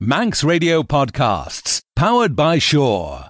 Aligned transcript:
Manx 0.00 0.44
Radio 0.44 0.84
Podcasts, 0.84 1.82
powered 1.96 2.36
by 2.36 2.58
Shaw. 2.60 3.26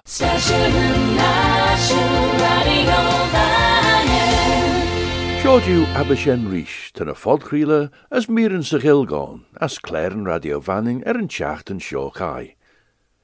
Sjoerdu 5.41 5.85
Abishen 5.95 6.51
Rish, 6.51 6.93
to 6.93 7.09
a 7.09 7.15
fodgrile, 7.15 7.89
as 8.11 8.27
miren 8.27 8.61
se 8.61 8.77
gilgon, 8.77 9.45
as 9.59 9.79
claren 9.79 10.25
radio 10.25 10.59
vanning 10.59 11.01
erin 11.07 11.27
chacht 11.27 11.71
en 11.71 11.79
Shore 11.79 12.11
kai. 12.11 12.55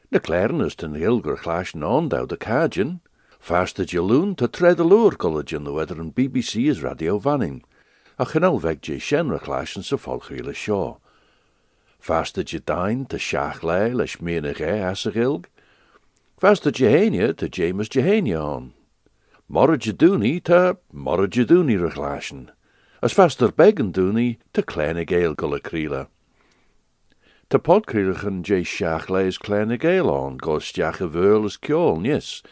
The 0.10 0.20
claren 0.20 0.60
is 0.62 0.74
ten 0.74 0.96
gilgur 0.96 1.38
clash 1.38 1.76
non 1.76 2.10
dou 2.10 2.26
de 2.26 2.38
kajin. 2.38 3.02
Fast 3.38 3.76
de 3.76 3.86
jaloon 3.86 4.36
to 4.38 4.48
tred 4.48 4.80
a 4.80 4.84
lure 4.84 5.16
in 5.52 5.64
the 5.66 5.72
weather 5.72 6.02
and 6.02 6.16
BBC 6.16 6.68
is 6.68 6.82
radio 6.82 7.20
vanning. 7.20 7.62
A 8.18 8.26
chanel 8.26 8.58
veg 8.58 8.82
jay 8.82 8.98
shen 8.98 9.30
reclash 9.30 9.78
en 9.78 9.84
se 9.84 9.98
fodgrile. 9.98 10.56
Fastet 12.06 12.52
je 12.52 12.60
dine 12.60 13.08
te 13.08 13.18
seaachlé 13.18 13.90
le 13.90 14.06
ménagé 14.22 14.80
as 14.80 15.08
a 15.08 15.10
rilg? 15.10 15.48
Fastet 16.38 16.78
je 16.78 16.86
te 17.34 17.48
James 17.52 17.88
je 17.90 18.00
héine 18.00 18.38
je 19.84 19.92
te 20.40 20.76
morrid 20.94 21.34
je 21.34 21.46
dúní 21.46 21.80
Als 21.82 22.54
As 23.02 23.14
faster 23.14 23.52
began 23.52 23.92
duni 23.92 24.38
te 24.54 24.62
kléine 24.62 25.04
géal. 25.04 26.06
Te 27.50 27.58
je 28.44 28.64
seaachlé 28.64 29.26
is 29.26 29.40
kléine 29.40 29.80
géal 29.80 30.12
an 30.12 30.38
go 30.38 30.60
a 31.02 31.08
is 31.48 31.58
nis. 31.98 32.44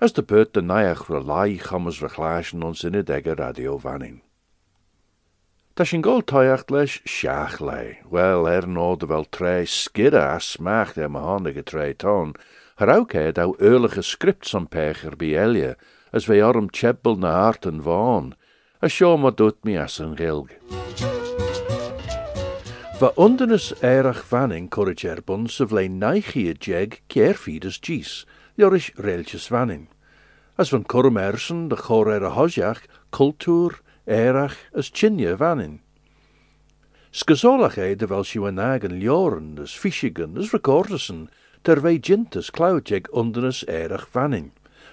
As 0.00 0.12
de 0.12 0.22
peut 0.22 0.54
de 0.54 0.62
naiach 0.62 1.10
lai 1.20 1.58
chamas 1.58 2.00
ons 2.64 2.84
radio 3.34 3.76
vanning. 3.76 4.22
Dat 5.78 5.86
sin 5.86 6.02
ggótáocht 6.02 6.70
leis 6.70 7.00
seaach 7.04 7.60
Wel, 7.60 8.02
well 8.10 8.46
ar 8.50 8.66
nó 8.66 8.96
de 8.98 9.06
bhfuil 9.06 9.26
tré 9.30 9.62
skidda 9.62 10.40
smaach 10.42 10.94
de 10.94 11.04
a 11.06 11.08
háige 11.08 11.62
tré 11.62 11.94
dat 13.32 13.60
eulige 13.60 14.02
skript 14.02 14.46
som 14.46 14.66
pecher 14.66 15.14
bí 15.16 15.36
as 16.10 16.26
bhé 16.26 16.42
orm 16.42 16.68
tsebbel 16.68 17.16
na 17.16 17.30
hart 17.30 17.64
en 17.66 17.82
bháin, 17.82 18.34
a 18.82 18.88
show 18.88 19.16
mat 19.16 19.36
doet 19.36 19.64
mi 19.64 19.76
as 19.76 20.00
an 20.00 20.16
ghilg. 20.16 20.50
Va 22.98 23.12
ondernes 23.14 23.70
éireach 23.80 24.26
vanning 24.26 24.68
corrigerbun 24.68 25.46
sa 25.46 25.64
bhlé 25.64 25.86
neichií 25.86 26.50
a 26.50 26.54
jeg 26.58 27.02
céirfides 27.08 27.78
dís, 27.78 28.26
Joris 28.56 28.90
reeltjes 28.98 29.46
vanning. 29.46 29.86
As 30.58 30.70
van 30.74 30.82
cormersen 30.82 31.68
de 31.68 31.76
chor 31.76 32.10
ar 32.10 32.24
a 32.26 32.34
Erach 34.08 34.56
as 34.72 34.88
chiny 34.88 35.36
vanin. 35.36 35.80
Skazolach 37.12 37.76
é 37.76 37.94
de 37.94 38.06
bhil 38.08 38.24
siú 38.24 38.48
an 38.48 38.56
as 39.60 39.74
fisigan 39.76 40.38
as 40.40 40.48
recordasan 40.48 41.28
tar 41.62 41.76
as 41.84 42.00
gintas 42.00 42.48
cloudteag 42.48 43.12
undanas 43.12 43.68
vanin, 44.08 44.52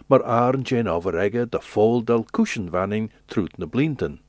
mar 0.10 0.20
áan 0.28 0.68
gén 0.68 0.92
de 1.48 1.60
fóldal 1.64 2.28
vanin 2.68 3.08
trut 3.32 3.56
na 3.58 3.66
blinden. 3.66 4.20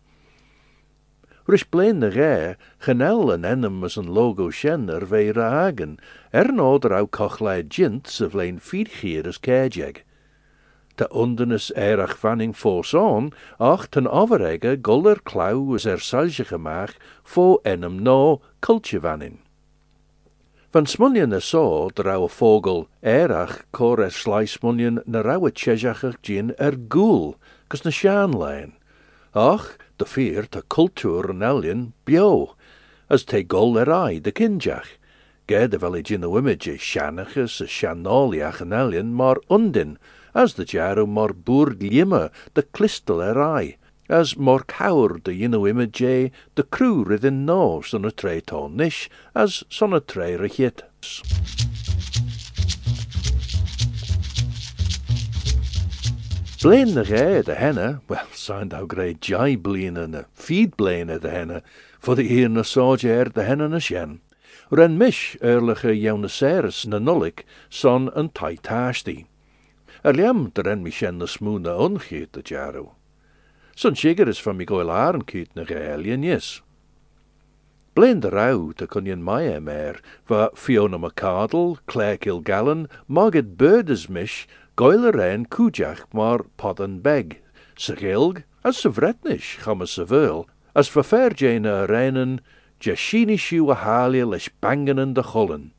Ris 1.48 1.64
bléin 1.64 1.98
de 1.98 2.10
genel 2.78 3.34
en 3.34 3.44
enem 3.44 3.82
as 3.82 3.98
an 3.98 4.06
logo 4.06 4.50
shen 4.50 4.86
ar 4.88 5.10
bhéh 5.10 5.34
er 6.30 6.52
noder 6.52 6.94
au 6.94 7.06
nód 7.10 7.10
jint 7.10 7.10
á 7.10 7.10
coch 7.10 7.40
le 7.40 7.62
gier 9.02 9.26
as 9.34 10.05
de 10.96 11.08
ondernis 11.08 11.70
er 11.74 12.00
vanning 12.18 12.54
fos 12.56 12.94
acht 12.94 13.34
ach 13.58 13.86
ten 13.88 14.08
overige 14.08 14.78
guller 14.82 15.20
klauw 15.22 15.74
is 15.74 15.84
er 15.84 16.00
salje 16.00 16.44
gemaakt 16.44 16.96
fo 17.22 17.60
enem 17.62 18.02
no 18.02 18.40
kultje 18.60 19.00
vanning. 19.00 19.38
Van 20.70 20.86
smullen 20.86 21.30
de 21.30 21.40
zo, 21.40 21.90
de 21.94 22.02
rauwe 22.02 22.28
vogel, 22.28 22.88
erach 23.00 23.64
kor 23.70 24.02
er 24.02 24.12
slij 24.12 24.46
smullen 24.46 25.02
na 25.06 25.20
rauwe 25.20 25.52
tjezachach 25.52 26.16
gin 26.20 26.54
er 26.56 26.76
gul, 26.88 27.36
kus 27.68 27.82
na. 27.82 28.72
Ach, 29.32 29.76
de 29.96 30.04
vier 30.04 30.46
de 30.50 30.62
cultuur 30.66 31.34
nalien 31.34 31.92
bio, 32.04 32.56
as 33.08 33.24
te 33.24 33.44
gol 33.46 33.78
er 33.78 34.20
de 34.20 34.32
kinjach. 34.32 34.98
ge 35.46 35.68
de 35.68 35.78
wel 35.78 35.94
in 35.94 36.20
de 36.20 36.30
wimmige 36.30 36.76
sjanachus, 36.78 37.62
sjanoliach 37.66 38.60
en 38.60 38.72
alien, 38.72 39.14
maar 39.14 39.38
undin, 39.48 39.98
as 40.36 40.54
de 40.54 40.64
jaru 40.68 41.06
mar 41.08 41.32
boer 41.32 41.72
glimme 41.80 42.28
de 42.54 42.62
klistel 42.76 43.22
er 43.24 43.40
ai 43.40 43.76
as 44.08 44.36
mor 44.36 44.62
cawr 44.68 45.16
de 45.24 45.32
ynw 45.46 45.64
image 45.70 46.30
de 46.54 46.64
crew 46.74 47.04
rydyn 47.08 47.44
no 47.48 47.80
son 47.80 48.04
y 48.04 48.12
tre 48.12 48.40
to 48.40 48.68
nish 48.68 49.08
as 49.34 49.64
son 49.68 49.96
y 49.96 50.00
tre 50.12 50.36
rychiet. 50.36 50.84
Blain 56.62 56.94
de 56.94 57.04
ge 57.04 57.42
de 57.46 57.54
henne, 57.54 58.00
wel, 58.08 58.26
zijn 58.32 58.68
thou 58.68 58.86
grey 58.86 59.16
jai 59.20 59.56
blien 59.56 59.96
en 59.96 60.26
feed 60.34 60.76
blain 60.76 61.06
de 61.06 61.28
henne, 61.28 61.62
voor 61.98 62.16
de 62.16 62.30
eer 62.30 62.50
na 62.50 62.62
soja 62.62 63.08
er 63.08 63.32
de 63.32 63.42
henne 63.42 63.68
na 63.68 63.78
sjen. 63.78 64.20
Ren 64.70 64.96
mish 64.96 65.36
eerlijke 65.40 65.94
jaune 65.94 66.28
seres 66.28 66.84
na 66.84 66.98
nullik 66.98 67.44
son 67.68 68.10
een 68.18 68.32
taitashti. 68.32 69.18
Er 69.18 69.35
Aliamtar 70.06 70.68
en 70.70 70.84
mi 70.84 70.92
sienna 70.94 71.26
smúna 71.26 71.72
onchiit 71.82 72.36
a 72.36 72.42
the 72.42 72.86
Son 73.74 73.96
sigur 73.96 74.28
is 74.28 74.38
van 74.38 74.56
mi 74.56 74.64
goil 74.64 74.86
áankiit 74.86 75.48
na 75.56 75.64
gaelien 75.64 76.22
jes. 76.22 76.62
Blein 77.92 78.20
de 78.20 78.30
raut 78.30 78.80
a 78.80 78.86
kunjen 78.86 79.24
mei 79.24 79.58
va 80.28 80.50
Fiona 80.54 80.96
McCardle, 80.96 81.78
Claire 81.86 82.18
Kilgallen, 82.18 82.86
Margaret 83.08 83.56
Burdesmish, 83.56 84.46
goile 84.76 85.10
rein 85.10 85.44
kujach 85.44 86.06
mar 86.14 86.44
pod 86.56 86.78
an 86.78 87.00
beg, 87.00 87.42
sa 87.76 87.94
gilg, 87.94 88.44
as 88.62 88.76
sa 88.76 88.90
vretnish, 88.90 89.58
chamas 89.64 89.96
sa 89.96 90.04
veul, 90.04 90.46
as 90.76 90.86
fair 90.86 91.30
jane 91.30 91.66
a 91.66 91.84
reinen, 91.88 92.38
jashini 92.78 93.34
siw 93.34 93.72
a 93.72 93.74
the 93.74 94.22
Hullen. 94.22 94.54
bangen 94.62 95.14
de. 95.14 95.75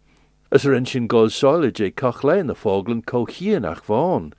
As 0.50 0.66
er 0.66 0.72
insin 0.72 1.08
goes 1.08 1.36
soilage 1.36 1.82
e 1.82 1.92
cochle 1.92 2.40
in 2.40 2.48
the 2.48 2.56
fogland 2.56 3.04
cochianach 3.04 3.82
vaughan, 3.82 4.34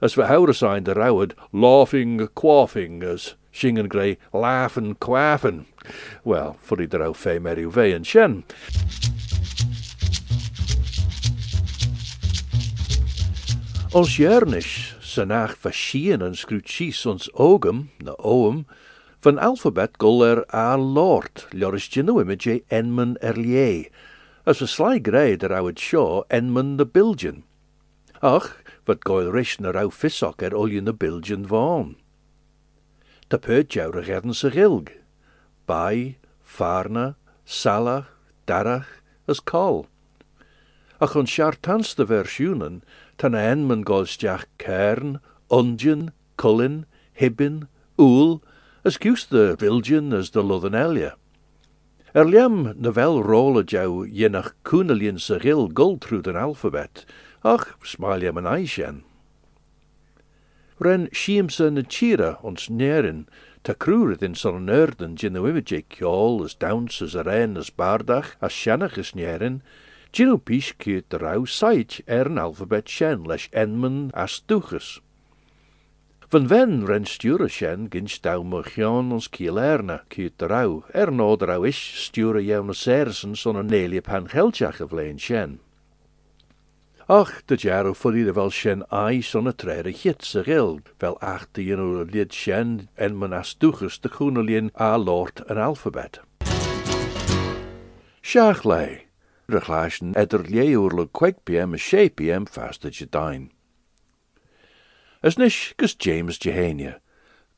as 0.00 0.16
we 0.16 0.22
howder 0.22 0.52
sign 0.54 0.84
the 0.84 0.94
roward, 0.94 1.32
laughing, 1.52 2.28
quaffing, 2.36 3.02
as 3.02 3.34
shing 3.50 3.76
and 3.76 3.90
grey, 3.90 4.18
laughing, 4.32 4.94
quaffing. 4.94 5.66
Well, 6.22 6.52
fully 6.60 6.86
the 6.86 7.00
row 7.00 7.12
fe 7.12 7.40
merry 7.40 7.64
ve 7.64 7.92
and 7.92 8.06
shen. 8.06 8.44
Ons 13.92 14.14
jeurnisch, 14.14 14.94
senaag 15.02 15.56
verschien 15.56 16.22
en 16.22 16.36
scruties 16.36 17.04
ons 17.04 17.26
ogem, 17.34 17.88
na 17.98 18.12
nou 18.12 18.16
oem, 18.22 18.58
van 19.26 19.40
alphabet 19.42 19.98
gul 19.98 20.22
er 20.22 20.44
a 20.54 20.76
lord, 20.76 21.48
loris 21.50 21.88
genuim 21.90 22.30
enman 22.30 22.60
enmen 22.70 23.16
erlier 23.20 23.88
as 24.48 24.62
a 24.62 24.66
sly 24.66 24.96
grey 24.98 25.36
dat 25.36 25.52
awyd 25.52 25.76
sio 25.76 26.24
Enman 26.32 26.78
de 26.78 26.86
biljan. 26.88 27.42
Ach, 28.24 28.48
wat 28.88 29.04
goel 29.04 29.28
rish 29.28 29.60
na 29.60 29.74
raw 29.76 29.90
fisoc 29.92 30.40
in 30.40 30.56
the 30.56 30.80
na 30.80 30.92
biljan 30.92 31.44
vaughan. 31.44 31.96
Ta 33.28 33.36
pwyd 33.36 33.68
jawr 33.68 33.98
ag 33.98 34.08
erdyn 34.08 34.32
gilg. 34.32 34.88
Bai, 35.66 36.16
farna, 36.42 37.16
salach, 37.44 38.08
darach, 38.46 38.88
as 39.28 39.38
col. 39.38 39.86
Ach 40.98 41.14
on 41.14 41.26
siartans 41.26 41.94
dy 41.94 42.06
fersiwnen, 42.06 42.80
tan 43.18 43.34
a 43.34 43.44
enmyn 43.52 43.84
golstiach 43.84 44.46
cairn, 44.56 45.20
ondian, 45.50 46.08
cullen, 46.38 46.86
hibbin, 47.20 47.68
ul, 47.98 48.42
as 48.82 48.96
gwst 48.96 49.28
dy 49.28 49.52
viljan 49.60 50.14
as 50.16 50.30
dy 50.30 50.40
loddenelia. 50.40 51.12
Er 52.14 52.24
liam 52.24 52.72
na 52.76 52.90
bhil 52.96 53.20
jou 53.68 54.06
de 54.08 54.08
dhénach 54.08 54.54
cúnalíonn 54.64 55.20
sa 55.20 55.36
an 56.28 56.36
alfabet, 56.36 57.04
ach 57.44 57.76
smáile 57.84 58.32
an 58.32 58.46
aisian. 58.46 59.02
Ren 60.80 61.08
siamsa 61.12 61.68
na 61.70 61.82
tíra 61.82 62.38
ons 62.42 62.70
nérin, 62.70 63.26
te 63.62 63.74
in 64.22 64.34
san 64.34 64.64
nerden 64.64 65.16
dinu 65.16 65.44
imimejé 65.44 65.84
ceol 65.90 66.44
as 66.44 66.54
downs 66.54 67.02
as 67.02 67.14
a 67.14 67.22
ren 67.24 67.58
as 67.58 67.68
bardach 67.68 68.36
as 68.40 68.54
senach 68.54 68.96
is 68.96 69.12
nérin, 69.12 69.60
Dinu 70.12 70.38
písciú 70.40 71.02
de 71.10 71.18
rouw 71.18 71.44
sait 71.44 72.00
er 72.06 72.26
an 72.26 72.38
alfabet 72.38 72.88
leis 73.28 73.48
enman 73.52 74.10
as 74.14 74.40
duchus. 74.48 75.00
Van 76.28 76.48
wen 76.48 76.84
ren 76.84 77.06
sture 77.08 77.48
shen 77.48 77.86
gins 77.88 78.18
dau 78.20 78.42
mochion 78.44 79.14
ons 79.16 79.30
kielerne, 79.32 80.02
kiet 80.12 80.42
er 80.92 81.08
no 81.10 81.36
de 81.36 81.46
rau 81.48 81.64
is 81.64 81.78
sture 82.04 82.42
jevne 82.44 82.74
sersens 82.76 83.46
on 83.48 83.56
een 83.56 83.72
pan 84.04 84.28
geldjach 84.28 84.82
of 84.84 84.92
nou 84.92 85.00
leen 85.00 85.18
shen. 85.18 85.58
Ach, 87.06 87.32
de 87.46 87.56
jaren 87.56 87.94
voelde 87.94 88.32
wel 88.32 88.50
shen 88.50 88.84
ai 88.90 89.24
on 89.34 89.48
a 89.48 89.52
trere 89.52 89.88
hitse 89.88 90.44
gild, 90.44 90.92
wel 90.98 91.18
acht 91.20 91.48
de 91.54 91.64
jenu 91.64 92.04
en 92.94 93.18
men 93.18 93.32
as 93.32 93.56
de 94.00 94.08
koenelien 94.08 94.70
a 94.78 94.98
lort 94.98 95.40
en 95.46 95.56
alfabet. 95.56 96.20
de 98.20 99.06
rechlaschen 99.46 100.14
eder 100.14 100.44
leeuwle 100.44 101.08
kwek 101.10 101.36
pm 101.44 101.72
a 101.72 101.76
shape 101.76 102.14
pm 102.14 102.46
vaste 102.46 102.88
jedijn 102.88 103.50
dain. 105.22 105.28
As 105.28 105.38
nis 105.38 105.74
gus 105.76 105.94
James 105.94 106.38
Jehania, 106.38 107.00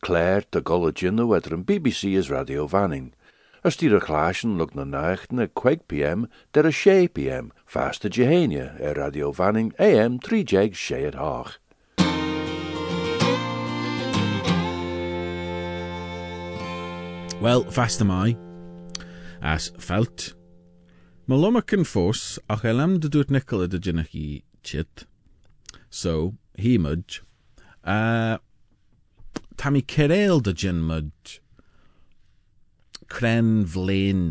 Claire 0.02 0.44
de 0.50 0.60
Golagin 0.60 1.28
weder 1.28 1.54
an 1.54 1.64
BBC 1.64 2.16
is 2.16 2.30
Radio 2.30 2.66
Vanning, 2.66 3.12
as 3.62 3.76
tí 3.76 3.94
a 3.94 4.00
chláisian 4.00 4.56
lu 4.56 4.66
na 4.74 4.84
nacht 4.84 5.32
na 5.32 5.46
5 5.46 5.86
pm 5.88 6.28
der 6.52 6.66
a 6.66 6.72
6 6.72 7.08
pm 7.08 7.52
fasta 7.66 8.08
Jehania 8.08 8.80
ar 8.80 8.96
Radio 8.96 9.32
Vanning 9.32 9.72
AM 9.78 10.18
3 10.18 10.44
sé 10.72 11.06
at 11.06 11.14
hách. 11.14 11.58
Wel, 17.40 17.64
fast 17.70 18.00
am 18.00 18.10
I, 18.10 18.36
as 19.42 19.72
felt. 19.78 20.34
Malomacin 21.26 21.84
fós 21.84 22.38
ach 22.48 22.64
elam 22.64 23.00
de 23.00 23.08
dŵt 23.08 23.30
Nicola 23.30 23.68
de 23.68 23.78
gynnach 23.78 24.12
chit. 24.62 25.06
So, 25.90 26.34
he. 26.56 26.78
Uh, 27.84 28.36
tam 29.56 29.76
i 29.76 29.82
cyrrael 29.84 30.42
dy 30.44 30.52
jynmyd 30.56 31.38
cren 33.10 33.64
flen 33.66 34.24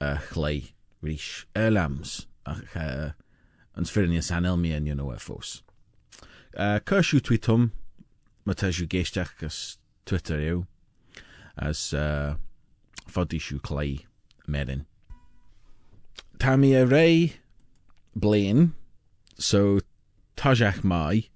uh, 0.00 0.18
chlai 0.30 0.72
rhys 1.02 1.44
ylams 1.58 2.26
ac 2.46 2.74
uh, 2.78 3.12
yn 3.76 3.88
sfyrin 3.88 4.16
i 4.16 4.22
sanel 4.24 4.58
mi 4.60 4.72
yn 4.74 4.88
yno 4.90 5.08
e 5.14 5.18
ffos. 5.20 5.60
Uh, 6.56 6.78
Cyrsiw 6.88 7.20
tweetwm, 7.20 7.70
mae 8.46 8.58
tesiw 8.58 8.88
geistach 8.90 9.34
gys 9.40 9.76
Twitter 10.08 10.40
yw, 10.40 10.64
as 11.56 11.90
uh, 11.94 12.36
ffodisiw 13.06 13.60
clai 13.64 14.06
merin. 14.46 14.86
Tam 16.42 16.64
i 16.64 16.72
e 16.76 16.84
rei 16.86 17.36
blaen, 18.14 18.72
so 19.38 19.80
tajach 20.36 20.82
mai, 20.84 21.28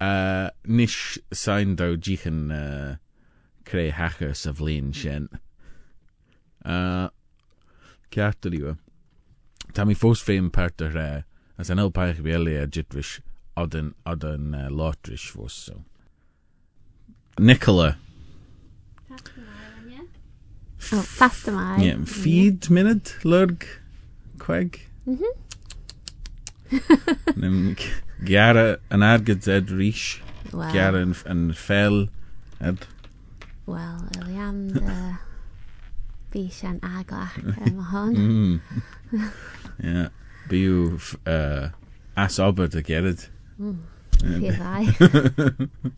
Uh, 0.00 0.50
nish 0.64 1.18
sein 1.32 1.74
do 1.76 1.96
jichen 1.96 2.50
uh, 2.52 2.96
kre 3.64 3.90
hacker 3.92 4.34
savlin 4.34 4.92
bhlín 4.92 4.94
sin. 4.94 5.28
Uh, 6.64 7.08
Ceartta 8.10 8.50
líha. 8.50 8.76
Tá 9.72 9.84
mí 9.84 9.94
fós 9.96 10.22
féim 10.22 10.50
páirta 10.50 11.24
as 11.58 11.70
an 11.70 11.78
elpáich 11.78 12.20
bhéala 12.20 12.62
a 12.62 12.66
jitris 12.66 13.20
adan 13.56 13.94
adan 14.04 14.54
uh, 14.54 14.68
látris 14.68 15.30
fós 15.32 15.52
so. 15.52 15.84
Nicola. 17.38 17.96
Fast 20.78 21.48
am 21.48 21.56
I. 21.56 21.82
Yeah, 21.82 21.94
mm-hmm. 21.94 22.04
feed 22.04 22.70
minute 22.70 23.16
lurg 23.24 23.66
quag. 24.38 24.80
Mhm. 25.06 25.45
Gara 28.24 28.78
an 28.90 29.02
argad 29.02 29.46
ed 29.48 29.70
rish. 29.70 30.22
Well, 30.52 30.72
Gara 30.72 31.00
an, 31.02 31.14
an 31.26 31.52
fel 31.52 32.08
ed. 32.60 32.86
well, 33.66 34.08
Iliam 34.16 34.72
de 34.74 35.18
fi 36.30 36.48
sian 36.48 36.80
agach 36.80 37.36
am 37.66 37.78
hon. 37.78 38.14
Mm. 38.16 38.60
yeah. 39.82 40.08
F- 40.96 41.16
uh, 41.26 41.68
as 42.16 42.38
ober 42.38 42.68
de 42.68 42.82
gerad. 42.82 43.28
Fi 43.58 44.50
ddau. 44.50 45.68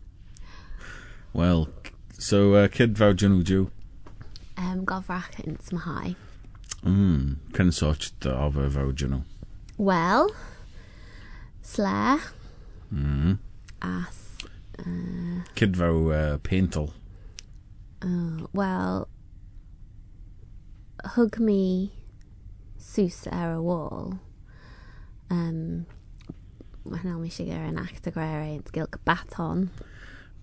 Well, 1.33 1.69
so 2.17 2.55
uh, 2.55 2.67
kid 2.67 2.97
vau 2.97 3.13
junu 3.13 3.43
ju. 3.43 3.69
Um, 4.57 4.83
gofrach 4.85 5.37
yn 5.45 5.57
smahai. 5.61 6.15
Mm. 6.83 7.37
Can 7.53 7.71
sort 7.71 8.11
the 8.21 8.33
vau 8.33 8.91
junu. 8.91 9.21
Well, 9.77 10.31
sle 11.69 12.19
Mm. 12.91 13.37
as, 13.85 14.37
uh, 14.79 15.43
Kid 15.55 15.75
vau 15.77 16.09
uh, 16.09 16.37
paintal. 16.39 16.91
uh, 18.01 18.47
well, 18.53 19.07
hug 21.15 21.39
me 21.39 21.91
ar 23.31 23.53
y 23.55 23.59
wall. 23.59 24.19
Um, 25.29 25.85
Mae'n 26.89 27.19
mi 27.21 27.29
sigur 27.29 27.61
yn 27.69 27.77
act 27.77 28.07
o 28.09 28.11
grer 28.15 28.39
ein 28.41 28.63
gilg 28.73 28.95
baton. 29.05 29.67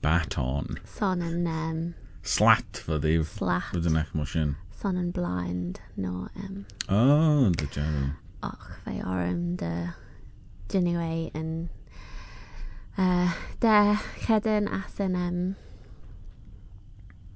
Baton. 0.04 0.76
Son 0.86 1.22
yn 1.26 1.46
um, 1.50 1.80
Slat 2.22 2.76
for 2.84 2.98
the 3.02 3.24
slat. 3.24 3.72
for 3.72 3.80
the 3.80 3.90
neck 3.90 4.14
machine. 4.14 4.54
Son 4.70 4.96
yn 5.00 5.10
blind. 5.10 5.80
No, 5.96 6.28
um, 6.36 6.66
Oh, 6.88 7.50
the 7.50 7.66
general. 7.66 8.12
och 8.44 8.70
fe 8.84 9.00
orym 9.02 9.56
dy 10.68 10.80
dynnu 10.80 11.30
yn 11.34 11.50
uh, 12.98 13.32
de 13.60 13.78
chedyn 14.26 14.68
as 14.72 15.00
yn 15.00 15.16
um, 15.16 15.40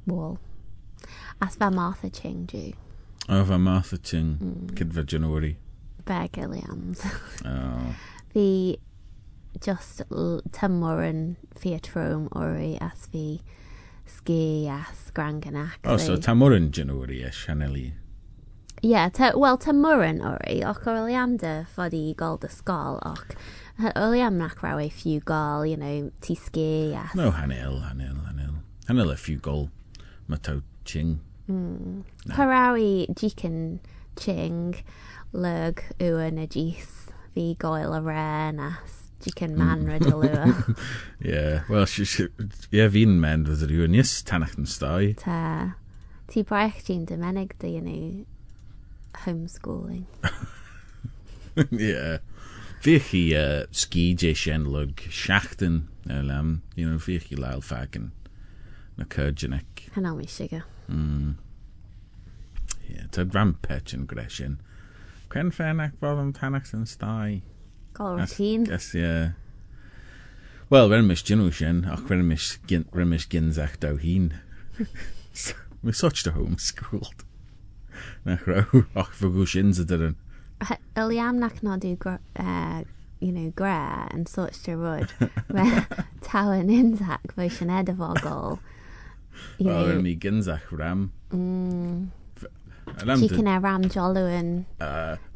wall. 0.06 0.38
As 1.40 1.56
fe 1.56 1.70
Martha 1.70 2.10
Ching 2.10 2.46
ju. 2.46 2.72
Oh, 3.28 3.44
for 3.44 3.58
Martha 3.58 3.98
Ching. 3.98 4.38
Mm. 4.42 4.76
Kid 4.76 4.92
for 4.92 5.02
January. 5.02 5.56
Bear 6.04 6.28
Gilliams. 6.28 7.04
Oh. 7.44 7.94
fi 8.32 8.78
just 9.60 10.02
tymor 10.52 11.00
yn 11.02 11.22
theatrum 11.58 12.28
ori 12.36 12.76
as 12.80 13.06
fi 13.10 13.40
ski 14.06 14.68
as 14.68 15.10
Granganach. 15.14 15.78
Oh, 15.84 15.96
so 15.96 16.16
Tamurin 16.16 16.70
January 16.70 17.22
ish, 17.22 17.46
Haneli. 17.46 17.92
Yeah, 18.82 19.10
te, 19.10 19.32
wel, 19.36 19.58
tymor 19.60 20.00
yn 20.06 20.22
ori, 20.24 20.62
och 20.64 20.86
o'r 20.88 21.02
Oleander 21.02 21.66
fod 21.68 21.92
i 21.92 22.14
gol 22.16 22.38
dy 22.40 22.48
sgol, 22.48 22.96
och 23.04 23.34
Oleam 23.92 24.38
nac 24.40 24.62
raw 24.62 24.78
ei 24.80 24.88
few 24.88 25.20
gol, 25.20 25.66
you 25.66 25.76
know, 25.76 26.10
ti 26.20 26.34
ski 26.34 26.94
as. 26.96 27.14
No, 27.14 27.30
Hanel, 27.30 27.80
Hanel, 27.84 28.16
Hanel. 28.26 28.54
Hanel 28.88 29.12
if 29.12 29.28
you 29.28 29.36
go. 29.36 29.68
Matau 30.28 30.62
Ching. 30.84 31.20
Mm. 31.48 32.04
Parawi 32.28 33.08
jikin 33.14 33.80
ching, 34.16 34.76
lug 35.32 35.82
ua 36.00 36.30
na 36.30 36.46
jis, 36.46 37.10
fi 37.34 37.56
goel 37.58 37.92
a 37.94 38.00
ren 38.00 38.60
as 38.60 39.10
jikin 39.20 39.56
man 39.56 39.84
rydylua. 39.86 40.76
Yeah, 41.20 41.64
well, 41.68 41.84
she 41.84 42.06
should. 42.06 42.32
Yeah, 42.70 42.86
was 42.86 43.62
it 43.62 43.70
you 43.70 43.84
and 43.84 43.94
yes, 43.94 44.22
Tanach 44.22 44.56
and 44.56 44.66
Stai. 44.66 45.18
Ta, 45.18 45.74
ti 46.28 46.42
braich 46.44 46.84
jín 46.86 47.06
domenig 47.06 47.52
dy, 47.58 47.72
you 47.72 47.80
know, 47.82 48.24
homeschooling. 49.14 50.04
yeah. 51.70 52.18
Fichi 52.80 53.34
uh, 53.34 53.66
Shen 54.34 54.64
lug 54.64 54.96
Shachten, 54.96 55.88
um, 56.08 56.62
you 56.74 56.88
know, 56.88 56.96
Fichi 56.96 57.38
Lyle 57.38 57.60
Fagan. 57.60 58.12
Na 58.96 59.04
Kurjanek. 59.04 59.90
Hynal 59.94 60.16
mi 60.16 60.24
sigur. 60.24 60.62
Mm. 60.90 61.36
Yeah, 62.88 63.04
Tad 63.10 63.32
Rampech 63.32 63.92
and 63.92 64.08
Greshin. 64.08 64.58
Quen 65.28 65.50
Fenach 65.50 65.92
Botham 66.00 66.32
Tanach 66.32 66.72
and 66.72 66.86
Stai. 66.86 67.42
Gol 67.92 68.16
routine. 68.16 68.64
Yes, 68.64 68.94
yeah. 68.94 69.30
Well, 70.70 70.88
ren 70.88 71.06
mis 71.06 71.22
gynw 71.22 71.52
sin, 71.52 71.84
ac 71.84 72.08
ren 72.08 72.28
mis, 72.28 72.58
gyn, 72.66 72.86
ren 72.92 73.08
mis 73.10 73.26
gynzach 73.26 73.78
daw 73.80 73.98
mi 75.82 75.92
such 75.92 76.22
the 76.22 76.30
homeschooled. 76.30 77.24
Nach 78.28 78.46
rhaid, 78.48 78.84
och 79.00 79.14
fy 79.16 79.32
gwsins 79.34 79.80
ydyn 79.82 80.10
nhw. 80.10 80.78
Eliam 81.00 81.38
nac 81.40 81.62
nodw 81.64 81.96
you 83.20 83.32
know, 83.32 83.52
gre 83.56 84.08
yn 84.14 84.26
sorts 84.26 84.62
to 84.64 84.74
rwyd. 84.80 85.12
Mae 85.52 85.84
tawen 86.24 86.72
inzac 86.72 87.34
fwy 87.36 87.50
sy'n 87.52 87.72
edafogol. 87.80 88.58
Wel, 89.60 89.92
yn 89.94 90.02
mi 90.04 90.16
gynzach 90.20 90.68
ram. 90.72 91.10
Mm. 91.32 92.10
Chicken 93.20 93.48
e 93.48 93.56
ram 93.62 93.86
jolwyn. 93.92 94.52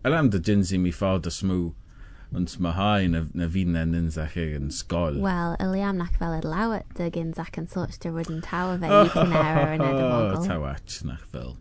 Elam 0.04 0.30
dy 0.33 0.40
jinsi 0.49 0.80
mi 0.80 0.92
ffordd 0.92 1.28
y 1.28 1.33
smw 1.33 1.59
yn 2.35 2.49
smahau 2.50 3.04
na, 3.12 3.21
na 3.37 3.47
fi'n 3.52 3.76
yn 3.78 3.94
inzach 3.94 4.35
ag 4.40 4.56
yn 4.56 4.73
sgol. 4.75 5.21
Wel, 5.23 5.54
Eliam 5.62 6.00
nac 6.00 6.16
fel 6.18 6.35
yr 6.40 6.49
lawet 6.49 6.88
dy 6.99 7.11
gynzach 7.14 7.61
yn 7.61 7.68
sorts 7.71 8.00
to 8.02 8.11
rwyd 8.11 8.33
yn 8.33 8.40
tawa 8.44 8.80
fe 8.80 8.90
i 8.90 9.04
cynnera 9.12 9.68
yn 9.76 9.85
edafogol. 9.90 10.49
Tawach 10.49 10.99
nac 11.06 11.28
fel. 11.30 11.54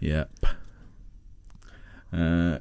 Yep. 0.00 0.46
Uh, 2.12 2.58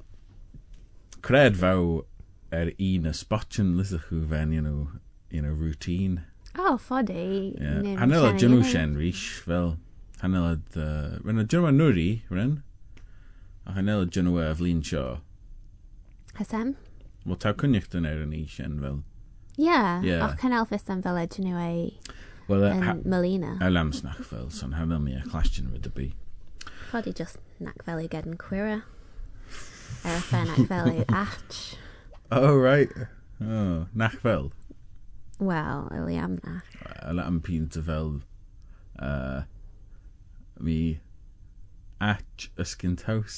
cred 1.22 1.58
fawr 1.58 2.04
er 2.52 2.72
un 2.78 3.08
y 3.08 3.14
spotion 3.14 3.78
lysach 3.78 4.10
nhw 4.12 4.28
fe'n, 4.30 4.54
you 4.54 4.62
know, 4.62 4.90
you 5.32 5.42
routine. 5.44 6.22
Oh, 6.58 6.78
ffodi. 6.82 7.56
Yeah. 7.60 7.96
Hanel 8.02 8.28
o 8.28 8.34
dyn 8.34 8.56
nhw 8.56 8.66
sien 8.66 8.98
rhys, 8.98 9.24
fel 9.46 9.78
hanel 10.22 10.48
o... 10.50 10.54
Rwy'n 10.76 11.40
uh, 11.40 11.44
o 11.44 11.48
dyn 11.48 11.64
nhw'n 11.64 11.80
nwri, 11.80 12.08
rwy'n? 12.32 12.56
A 13.66 13.76
hanel 13.78 14.04
o 14.04 14.10
dyn 14.10 14.28
nhw 14.28 14.42
e 14.44 14.54
flin 14.60 14.82
sio. 14.86 15.06
Hasem? 16.40 16.76
Wel, 17.26 17.40
taw 17.40 17.56
cynnych 17.62 17.90
dyn 17.94 18.10
er 18.10 18.20
nhw'n 18.20 18.36
ei 18.36 18.48
sien 18.50 18.80
fel. 18.84 19.04
Yeah, 19.60 20.04
yeah. 20.04 20.24
och 20.26 20.40
cynnal 20.40 20.68
ffysam 20.68 21.04
fel 21.06 21.20
edrych 21.22 21.46
nhw 21.46 21.62
ei... 21.64 21.86
Wel, 22.50 22.66
Melina. 23.06 23.58
Elamsnach 23.62 24.24
fel, 24.26 24.50
son 24.50 24.74
hanel 24.74 25.00
mi 25.04 25.14
a 25.16 25.22
clastion 25.30 25.70
rydw 25.72 26.10
i. 26.10 26.10
Ffodi 26.90 27.14
just 27.14 27.38
nac 27.60 27.84
fel 27.86 28.00
i 28.02 28.08
ged 28.08 28.26
yn 28.26 28.38
queera. 28.42 28.82
ar 30.06 30.16
a 30.16 30.22
fen 30.30 30.50
ac 30.54 30.66
fel 30.70 30.88
yw 30.90 31.04
ach. 31.10 31.60
Oh, 32.32 32.56
right. 32.58 32.92
Oh, 33.42 33.88
nach 33.94 34.16
fel. 34.24 34.52
Wel, 35.40 35.88
yli 35.96 36.18
am 36.22 36.40
nach. 36.44 36.66
Ala 37.04 37.26
am 37.30 37.40
pint 37.46 37.78
y 37.80 37.84
fel 37.86 38.10
uh, 39.00 39.44
mi 40.60 41.00
at 42.02 42.48
ysgynt 42.58 43.06
haws. 43.08 43.38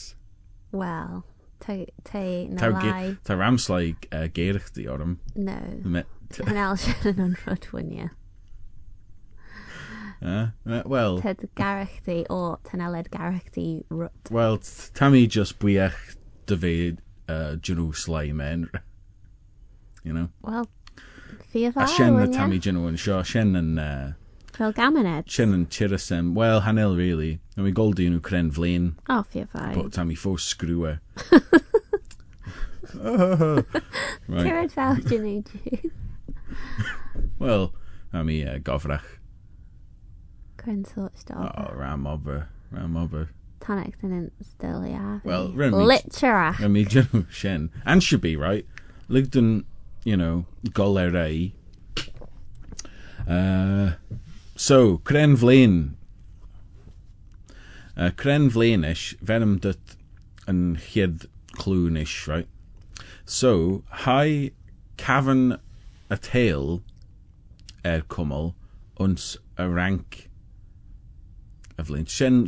Wel, 0.72 1.24
te, 1.60 1.78
te 2.08 2.48
na 2.48 2.60
Ta, 2.64 2.70
lai. 2.78 3.18
ta 3.28 3.36
ramslai 3.36 3.96
uh, 4.12 4.28
geirich 4.34 4.72
di 4.78 4.88
o'r 4.88 5.04
am. 5.08 5.20
No. 5.36 5.60
Me, 5.84 6.06
Yn 6.40 6.56
alsian 6.64 7.10
yn 7.12 7.24
onrod 7.26 7.66
wynia. 7.76 8.10
Uh, 10.22 10.48
uh, 10.70 10.84
Wel... 10.86 11.20
Tyd 11.22 11.50
garech 11.58 12.04
di 12.06 12.26
o 12.30 12.60
teneled 12.64 13.10
garech 13.10 13.52
di 13.56 13.84
rwt. 13.90 14.30
Wel, 14.30 14.60
tam 14.94 15.16
i 15.18 15.26
just 15.26 15.58
bwych 15.60 16.16
dy 16.46 16.58
fi 16.62 16.74
uh, 17.28 17.56
Janw 17.58 17.90
Slymen. 17.98 18.70
You 20.04 20.14
know? 20.14 20.30
Wel, 20.42 20.68
fi 21.50 21.66
a 21.66 21.72
dda. 21.72 21.84
A 21.84 21.88
Sien 21.88 22.18
na 22.18 22.28
Tammy 22.30 22.60
Janw 22.60 22.86
yn 22.92 23.00
sio. 23.02 23.22
Sien 23.26 23.56
yn... 23.58 23.80
Uh, 23.82 24.14
Fel 24.54 24.74
gamened. 24.78 25.30
Sien 25.32 25.56
yn 25.58 25.66
Tirasem. 25.74 26.36
Wel, 26.38 26.62
hanel, 26.68 26.94
really. 26.96 27.40
Yn 27.58 27.66
mi 27.66 27.74
goldi 27.74 28.06
nhw 28.12 28.22
cren 28.22 28.52
flin. 28.54 28.92
O, 29.08 29.22
oh, 29.22 29.24
fi 29.26 29.46
o 29.46 29.50
fai. 29.50 29.72
But 29.74 29.94
tam 29.98 30.12
i 30.14 30.18
ffo 30.20 30.36
sgrwe. 30.38 31.00
Cyrraedd 32.92 34.76
fel 34.76 35.02
dyn 35.08 35.26
Janw 35.32 35.90
Wel, 37.42 37.72
am 38.14 38.30
i 38.30 38.44
uh, 38.46 38.60
gofrach. 38.62 39.08
Sort 40.64 41.18
stop. 41.18 41.54
Oh, 41.58 41.76
ram 41.76 42.06
ober. 42.06 42.48
Ram 42.72 42.96
ober. 42.96 43.30
Tanach 43.62 44.00
dyn 44.00 44.30
still 44.42 44.86
ia. 44.86 45.22
Well, 45.24 45.52
remi- 45.54 45.78
Literach. 45.78 46.62
I 46.62 46.68
mean, 46.68 46.86
Jenu 46.86 47.26
Shen. 47.32 47.72
And 47.86 48.04
should 48.04 48.22
be, 48.22 48.36
right? 48.36 48.66
Ligdon, 49.10 49.66
you 50.04 50.16
know, 50.16 50.46
golerei. 50.66 51.54
Uh, 53.28 53.94
so, 54.56 55.00
Cren 55.00 55.36
Vlain. 55.36 55.96
Uh, 57.98 58.12
Cren 58.12 58.50
Vlainish, 58.52 59.16
venom 59.20 59.58
dat 59.60 59.96
yn 60.48 60.78
chied 60.78 61.26
clwnish, 61.54 62.28
right? 62.28 62.48
So, 63.26 63.84
high 63.90 64.52
cafn 64.98 65.60
a 66.10 66.18
tail 66.18 66.82
er 67.86 68.02
cwmol, 68.02 68.54
ons 68.98 69.38
a 69.58 69.68
rank 69.70 70.30
Vlain. 71.84 72.06
Shen, 72.06 72.46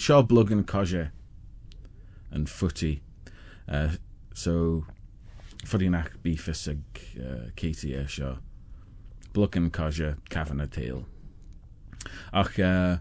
yn 0.51 0.63
cosio 0.65 1.09
yn 2.33 2.45
footy. 2.49 3.01
Uh, 3.67 3.95
so, 4.33 4.85
bí 6.23 6.35
fisig 6.39 6.81
uh, 7.19 7.49
Katie 7.55 7.95
e 7.95 8.05
seo. 8.07 8.37
Blug 9.33 9.55
yn 9.57 9.69
cosio 9.71 10.15
cafn 10.29 10.61
a 10.61 10.67
tail. 10.67 11.05
Ach, 12.33 12.57
uh, 12.59 12.97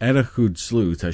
er 0.00 0.16
a 0.16 0.24
chwd 0.24 0.58
slw 0.60 0.96
ta 0.98 1.10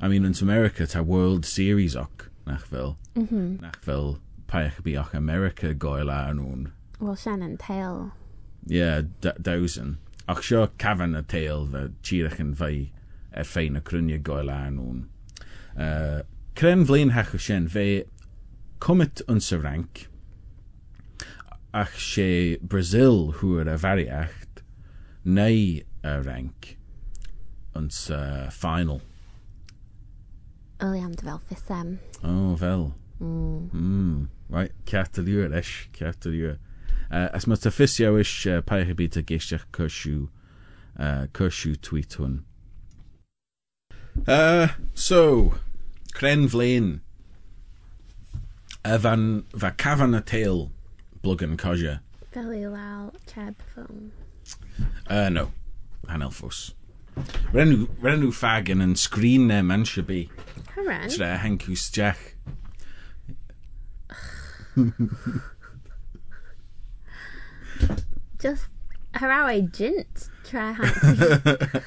I 0.00 0.08
mean, 0.08 0.24
in 0.24 0.34
America 0.42 0.86
ta 0.86 1.02
World 1.02 1.44
Series 1.46 1.96
och 1.96 2.28
nach 2.46 2.66
fel. 2.66 2.98
Mhm. 3.14 3.60
Nach 3.60 3.80
fel 3.80 4.18
paich 4.46 4.82
bí 4.82 4.98
och 5.00 5.14
America 5.14 5.72
goel 5.72 6.10
a 6.10 6.32
nhw'n. 6.32 6.72
Wel, 7.00 7.16
Shannon 7.16 7.56
Tail. 7.56 8.12
Yeah, 8.66 9.02
d- 9.20 9.32
dawsen. 9.40 9.98
ach 10.28 10.42
seo 10.42 10.66
cehan 10.78 11.16
a 11.18 11.22
téal 11.22 11.68
bheit 11.72 11.96
tíirech 12.02 12.40
an 12.40 12.54
bheith 12.60 12.90
ar 13.34 13.48
féin 13.50 13.76
a 13.76 13.80
crunne 13.80 14.22
goil 14.22 14.52
anún. 14.52 15.06
Uh, 15.76 16.22
Crem 16.54 16.84
bblin 16.86 17.12
hecha 17.12 17.40
sin 17.40 17.68
bheith 17.68 18.08
cumit 18.80 19.22
an 19.28 19.40
sa 19.40 19.56
rank, 19.56 20.06
ach 21.74 21.96
sé 21.98 22.58
Brasil 22.62 23.32
thuair 23.40 23.66
a 23.72 23.76
bhariacht 23.76 24.62
né 25.24 25.82
a 26.04 26.20
rank 26.22 26.76
an 27.74 27.90
sa 27.90 28.50
final. 28.50 29.00
O 30.80 30.92
am 30.94 31.14
dy 31.14 31.26
fel 31.26 31.40
ffisem. 31.48 31.98
O, 32.22 32.30
oh, 32.30 32.56
fel. 32.56 32.94
Mm. 33.20 33.70
Mm. 33.70 34.28
Right, 34.48 34.72
ceart 34.86 35.18
a 35.18 35.22
liwr 35.26 35.50
leis, 35.50 35.72
ceart 35.96 36.26
a 36.26 36.32
liwr. 36.32 36.58
as 37.14 37.46
mat 37.46 37.60
fisjawish 37.60 38.46
uh, 38.50 38.60
paihebita 38.62 39.22
geishtach 39.22 39.64
kurshu 39.72 40.28
uh, 40.98 41.26
kurshu 41.32 41.80
tweet 41.80 42.12
hun. 42.14 42.44
Uh, 44.26 44.68
so, 44.94 45.54
Cren 46.12 46.48
Flaen. 46.48 47.00
Evan 48.84 49.44
va 49.52 49.70
cavan 49.70 50.16
a 50.16 50.20
tail 50.20 50.70
blogan 51.22 51.56
koja. 51.56 52.00
Fel 52.32 52.52
i 52.52 52.66
lal 52.66 53.12
treb 53.26 53.54
ffilm. 53.74 54.10
Uh, 55.08 55.28
no. 55.28 55.52
Hanelfos. 56.08 56.72
Renw, 57.52 57.86
renw 58.02 58.32
ffagen 58.34 58.82
yn 58.82 58.94
sgrin 58.98 59.46
ne 59.46 59.62
man 59.62 59.84
si 59.86 60.02
bi. 60.02 60.28
Haren? 60.74 61.08
Tre 61.14 61.36
henkws 61.38 61.90
jach. 61.94 62.18
Just 68.44 68.68
jint 69.72 70.28
tra 70.44 70.74
hansi. 70.74 71.80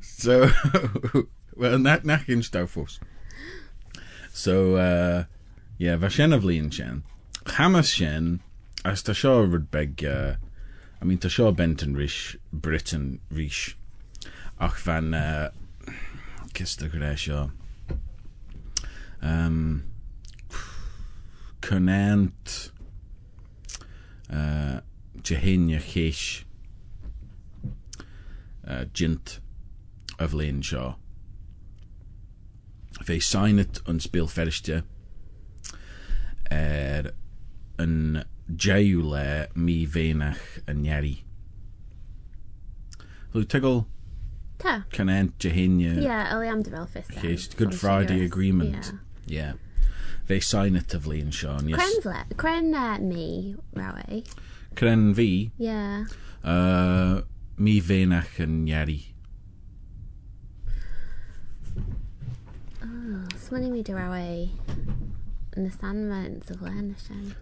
So, 0.00 0.50
well, 1.56 1.78
nach 1.78 2.02
nach 2.02 2.28
in 2.28 2.40
Staufos. 2.40 2.98
So, 4.32 4.74
uh, 4.74 5.24
yeah, 5.78 5.94
va 5.94 6.08
shen 6.08 6.32
of 6.32 6.42
Lean 6.42 6.68
Shen. 6.70 7.04
Hamas 7.44 7.94
Shen, 7.94 8.40
as 8.84 9.04
ta 9.04 9.12
shaw 9.12 9.42
rud 9.42 9.70
beg, 9.70 10.04
uh, 10.04 10.34
I 11.00 11.04
mean, 11.04 11.18
ta 11.18 11.28
shaw 11.28 11.52
Benton 11.52 11.94
Rish, 11.94 12.36
Britain 12.52 13.20
Rish. 13.30 13.76
Ach 14.58 14.76
van, 14.78 15.14
uh, 15.14 15.52
kist 16.54 16.80
the 16.80 16.88
Gresha. 16.88 17.52
Um, 19.22 19.84
Conant, 21.60 22.71
tehénne 24.32 25.80
uh 28.66 28.84
jint 28.94 29.40
of 30.18 30.32
Shaw. 30.32 30.62
seo. 30.62 30.96
Bhé 33.04 33.20
sainet 33.20 33.80
an 33.86 33.98
spéal 33.98 34.28
ferrichte 34.30 34.82
ar 36.50 37.06
er 37.06 37.12
an 37.78 38.24
deú 38.48 39.02
le 39.02 39.48
mí 39.54 39.86
bhénach 39.86 40.60
anhearí. 40.66 41.22
Lú 43.34 43.44
tugal 43.44 43.86
Tá 44.58 44.84
Can 44.92 45.08
an 45.08 45.32
tehénne 45.38 46.02
yeah, 46.02 46.38
am 46.46 46.62
de 46.62 46.70
Good 47.56 47.74
Friday 47.74 48.24
Agreement. 48.24 48.92
Yeah. 49.26 49.44
yeah. 49.48 49.52
Fe 50.26 50.40
sign 50.40 50.76
it 50.76 50.94
of 50.94 51.04
Shaw. 51.30 51.60
Yes. 51.62 51.78
Cren 51.80 52.02
fle, 52.02 52.24
cren 52.36 52.74
uh, 52.74 52.98
mi, 53.02 53.56
rawe. 53.74 54.24
Cren 54.76 55.14
fi 55.14 55.50
Yeah. 55.58 56.04
uh, 56.44 57.22
mi 57.58 57.80
fenach 57.80 58.38
yn 58.40 58.66
ieri. 58.68 59.00
Oh, 62.82 63.26
smunny 63.36 63.70
mi 63.70 63.82
dy 63.82 63.92
rawe. 63.94 64.48
Yn 65.56 65.66
y 65.68 65.72
sandments 65.74 66.50
of 66.50 66.62
Len 66.62 66.94
Shen. 67.04 67.34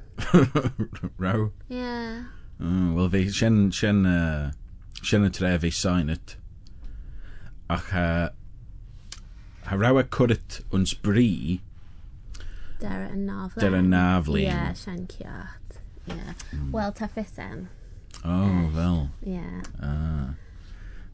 Row. 1.18 1.52
Yeah. 1.68 2.24
Oh, 2.60 2.92
wel 2.96 3.08
fe 3.12 3.22
sien 3.32 3.70
sien 3.72 4.04
uh, 4.06 4.50
sien 5.02 5.24
y 5.24 5.30
tre 5.32 5.54
fe 5.62 5.70
sign 5.70 6.10
it 6.12 6.36
ach 7.70 7.86
ha 7.94 8.06
ha 9.68 9.76
rawa 9.78 10.02
cwrt 10.04 10.58
uns 10.76 10.92
bri 10.92 11.60
Dera 12.80 13.10
yn 13.12 13.26
naflen. 13.28 13.60
Dera 13.60 13.80
yn 13.82 13.90
naflen. 13.92 14.40
Ie, 14.40 14.46
yeah, 14.48 14.70
sian 14.78 15.02
ciart. 15.10 15.80
Ie. 16.08 16.36
Wel, 16.72 16.94
ta 16.96 17.08
ffisen. 17.12 17.66
O, 18.22 18.30
oh, 18.30 18.46
uh, 18.46 18.70
fel. 18.76 19.02
Ie. 19.26 19.34
Yeah. 19.36 19.60
Ah. 19.84 20.30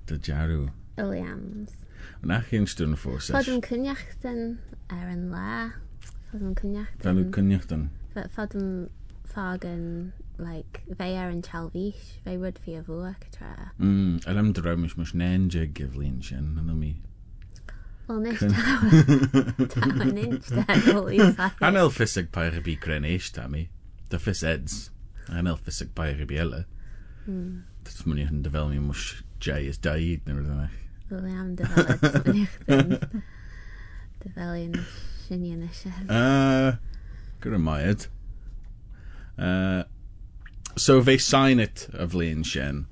Dy 0.07 0.19
jarw. 0.23 0.69
Williams. 0.97 1.75
Yn 2.23 2.33
ach 2.37 2.53
yn 2.55 2.69
stwn 2.71 2.95
y 2.95 3.01
ffwrs. 3.01 3.33
Fod 3.35 3.51
yn 3.51 3.65
cynniacht 3.67 4.27
yn 4.29 4.45
er 4.95 5.09
yn 5.11 5.27
le. 5.33 5.73
Fod 6.31 6.45
yn 6.45 6.55
cynniacht 6.61 6.95
yn... 6.95 7.03
Fel 7.03 7.21
yw 7.25 7.33
cynniacht 7.35 7.75
yn? 7.75 7.89
Fod 8.37 8.55
yn 8.61 8.71
ffog 9.27 9.67
yn, 9.69 9.83
like, 10.39 10.85
fe 10.95 11.11
er 11.19 11.35
yn 11.35 11.43
chalfish. 11.45 12.15
Fe 12.25 12.39
wyd 12.41 12.63
fi 12.63 12.79
a 12.79 12.85
fwag 12.87 13.27
tra. 13.35 13.73
Mm, 13.83 14.23
yr 14.23 14.41
am 14.41 14.55
drymys 14.57 14.97
mys 15.01 15.13
nen 15.19 15.51
jyg 15.53 15.75
gyflin 15.77 16.23
sy'n, 16.25 16.55
yn 16.63 16.71
o'n 16.73 16.81
Wel, 18.07 18.21
nes 18.23 18.39
Cyn- 18.39 18.55
tawa. 18.55 19.67
Tawa 19.75 20.05
ninch 20.15 20.49
den 20.55 20.85
ôl 20.95 21.09
i 21.11 21.19
saith. 21.37 21.63
anel 21.67 21.91
ffysig 21.91 22.29
pair 22.35 22.55
y 22.55 22.63
bi 22.63 22.77
gren 22.79 23.05
eich 23.09 23.33
ta 23.35 23.49
mi 23.51 23.65
dy 24.13 24.21
ffys 24.23 24.43
eds 24.47 24.77
anel 25.35 25.57
ffysig 25.59 25.91
pair 25.99 26.21
y 26.23 26.27
bi 26.31 26.39
ele. 26.43 26.61
Dys 27.27 28.05
mwyn 28.07 28.21
i 28.23 28.27
hyn 28.29 28.43
dy 28.47 28.53
fel 28.55 28.69
mi 28.71 28.79
mwys 28.85 29.09
jai 29.43 29.65
is 29.71 29.79
daid 29.83 30.23
neu 30.29 30.39
rydyn 30.39 30.63
eich 30.69 30.83
Wel, 31.11 31.27
am 31.39 31.55
dy 31.59 31.67
fel 31.71 31.91
ydych. 31.95 32.55
dy 34.23 34.31
fel 34.35 34.55
un 34.61 34.79
syniad 35.27 35.67
eisiau. 35.67 36.79
Gyda 37.43 37.61
maed. 37.63 38.07
So 40.79 41.01
fe 41.03 41.19
sign 41.19 41.59
it 41.61 41.89
of 41.93 42.15
Leon 42.15 42.43
Shen. 42.45 42.87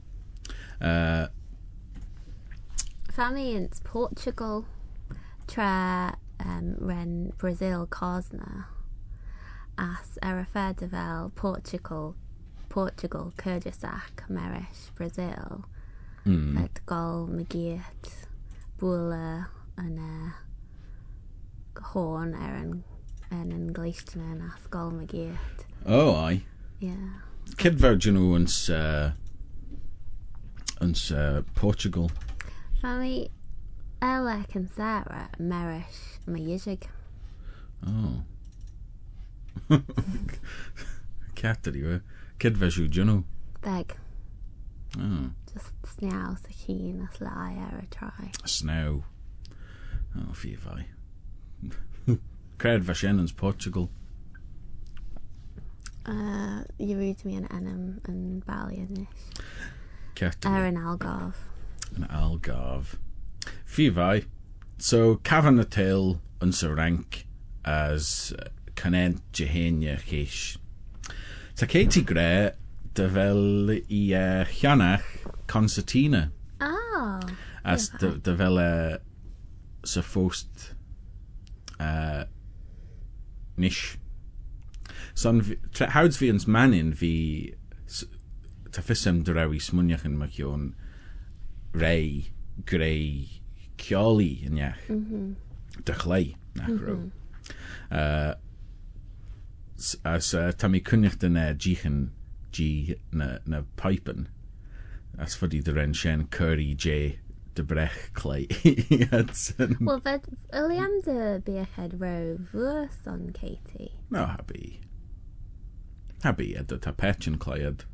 Uh, 0.81 1.27
Family 3.13 3.55
in 3.55 3.69
Portugal 3.85 4.65
tra 5.47 6.17
um, 6.41 6.77
ren 6.81 7.33
Brazil 7.39 7.87
Cosna 7.87 8.67
as 9.79 10.19
ar 10.23 10.39
a 10.39 10.45
fel 10.45 11.33
Portugal 11.35 12.15
Portugal 12.69 13.33
Kyrgyzstak 13.37 14.29
Merish 14.29 14.91
Brazil 14.95 15.65
mm, 16.25 16.59
et 16.65 16.81
gol 16.87 17.27
mygiet 17.29 18.27
bwla 18.79 19.47
yn 19.79 19.99
y 19.99 20.33
hôn 21.93 22.35
ar 22.39 22.57
yn 22.63 22.75
yn 23.35 23.53
yn 23.55 23.69
gleistion 23.77 24.43
as 24.47 24.67
gol 24.71 24.93
mygiet 24.95 25.67
oh, 25.87 26.15
I. 26.15 26.45
yeah 26.81 27.23
Kid 27.59 27.79
Virgin 27.79 28.17
nhw 28.19 28.35
yn 28.39 28.47
uh, 28.73 29.13
yn 30.83 30.95
uh, 31.15 31.43
Portugal. 31.55 32.11
family 32.81 33.31
Elec 34.05 34.55
and 34.55 34.69
Sarah 34.71 35.31
Merish 35.39 36.19
Myisig 36.29 36.83
Oh. 37.87 38.23
We. 41.35 42.01
Kid 42.39 42.57
Virgin 42.57 43.07
nhw. 43.09 43.25
beg 43.63 43.95
Oh. 44.99 45.31
just 45.53 45.73
sniaw 45.97 46.37
sy 46.39 46.53
hun 46.67 47.01
as 47.09 47.21
lai 47.21 47.57
ar 47.59 47.81
y 47.83 47.87
trai 47.91 48.29
Snow. 48.47 49.05
Oh, 50.17 50.33
fi 50.33 50.55
Virgin 52.85 53.19
yn 53.19 53.29
Portugal. 53.37 53.89
uh, 56.07 56.63
you 56.79 56.99
read 56.99 57.25
me 57.25 57.35
an 57.37 57.49
enam 57.49 57.99
and 58.07 58.45
ar 58.47 58.69
ydi. 58.71 59.07
yn 60.69 60.77
algof 60.77 61.41
Yn 61.97 62.05
Algarve. 62.11 62.97
Fi 62.97 63.14
Fifi. 63.75 64.27
So, 64.79 65.17
Cavan 65.25 65.59
Tail 65.67 66.21
yn 66.39 66.53
sy'n 66.55 66.77
rank 66.79 67.25
as 67.67 68.33
canent 68.79 69.19
Jehenia 69.35 69.97
Cheish. 69.99 70.59
Ta 71.59 71.67
Katie 71.67 72.05
Gre, 72.07 72.53
dy 72.95 73.09
fel 73.17 73.75
i 73.75 74.03
uh, 74.15 74.45
Llanach, 74.61 75.11
Concertina. 75.51 76.31
Oh. 76.61 77.19
As 77.65 77.89
dy, 77.99 78.15
dy 78.23 78.39
fel 78.39 78.63
uh, 78.63 79.03
sy'n 79.83 80.07
ffost 80.07 80.71
uh, 81.81 82.31
nish. 83.59 83.99
Son, 85.19 85.43
hawds 85.99 86.23
fi 86.23 86.31
yn 86.31 86.43
manin 86.47 86.95
fi 86.95 87.15
ta 88.71 88.87
ffysem 88.87 89.25
dyrawi 89.27 89.59
smwniach 89.59 90.07
yn 90.07 90.21
mycion 90.23 90.75
rei 91.75 92.31
greu 92.71 93.43
ceolí 93.79 94.45
inneach 94.47 94.87
delé 95.85 96.37
nachró. 96.55 97.11
uh, 97.91 98.35
tá 100.61 100.69
mí 100.71 100.81
cuninecht 100.81 101.21
den 101.21 101.35
ddíchan 101.35 102.11
G 102.55 102.95
na 103.13 103.39
na 103.47 103.63
pipen 103.77 104.29
as 105.19 105.35
fod 105.35 105.55
idir 105.55 105.79
an 105.83 105.95
sin 105.95 106.27
Curry 106.29 106.75
J 106.75 107.19
de 107.55 107.63
brech 107.63 108.13
clé 108.15 108.47
Well 109.81 110.01
fed 110.01 110.27
yli 110.61 110.79
am 110.83 110.95
dy 111.07 111.19
bechyd 111.49 111.99
ro 112.01 112.15
fwrs 112.53 113.07
on 113.11 113.31
Katie? 113.33 113.93
No 114.11 114.27
habi. 114.27 114.81
Habi 116.25 116.55
ed 116.59 116.73
y 116.73 116.79
tapetchen 116.87 117.39
clé 117.39 117.61
ed. 117.71 117.85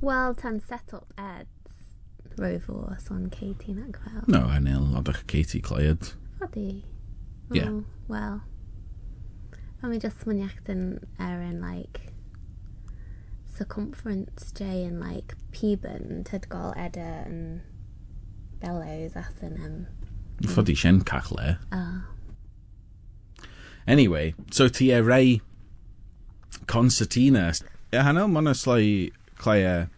Well 0.00 0.34
tan 0.34 0.60
set 0.60 0.94
up 0.94 1.12
ed. 1.18 1.46
Ro 2.38 2.58
fwrs 2.58 3.10
on 3.10 3.28
Katie 3.30 3.74
nag 3.74 3.98
fel 4.04 4.24
No, 4.28 4.46
anil, 4.46 4.94
odach 4.98 5.26
Katie 5.26 5.60
clayad. 5.62 6.12
Odi. 6.42 6.84
Yeah. 7.52 7.68
Oh, 7.70 7.84
well. 8.08 8.42
I 9.82 9.86
mean, 9.88 10.00
just 10.00 10.24
mwniacht 10.26 10.68
yn 10.68 10.98
erin, 11.22 11.60
like, 11.62 12.12
circumference 13.56 14.52
J 14.52 14.84
and 14.84 15.00
like, 15.00 15.34
Peban, 15.52 16.24
tyd 16.24 16.48
gol 16.50 16.74
eda 16.76 17.24
yn 17.26 17.60
bellows 18.60 19.16
as 19.16 19.42
yn, 19.42 19.56
um, 19.64 19.78
Fod 20.46 20.68
i 20.70 20.74
sien 20.78 21.00
cachle. 21.02 21.56
uh, 21.72 22.00
Anyway, 23.86 24.34
so 24.50 24.68
ti 24.68 24.90
e 24.92 25.00
rei 25.00 25.40
concertina. 26.66 27.48
E 27.92 27.96
hanel 27.96 28.28
mon 28.28 28.44
slai 28.54 29.10
claia 29.38 29.88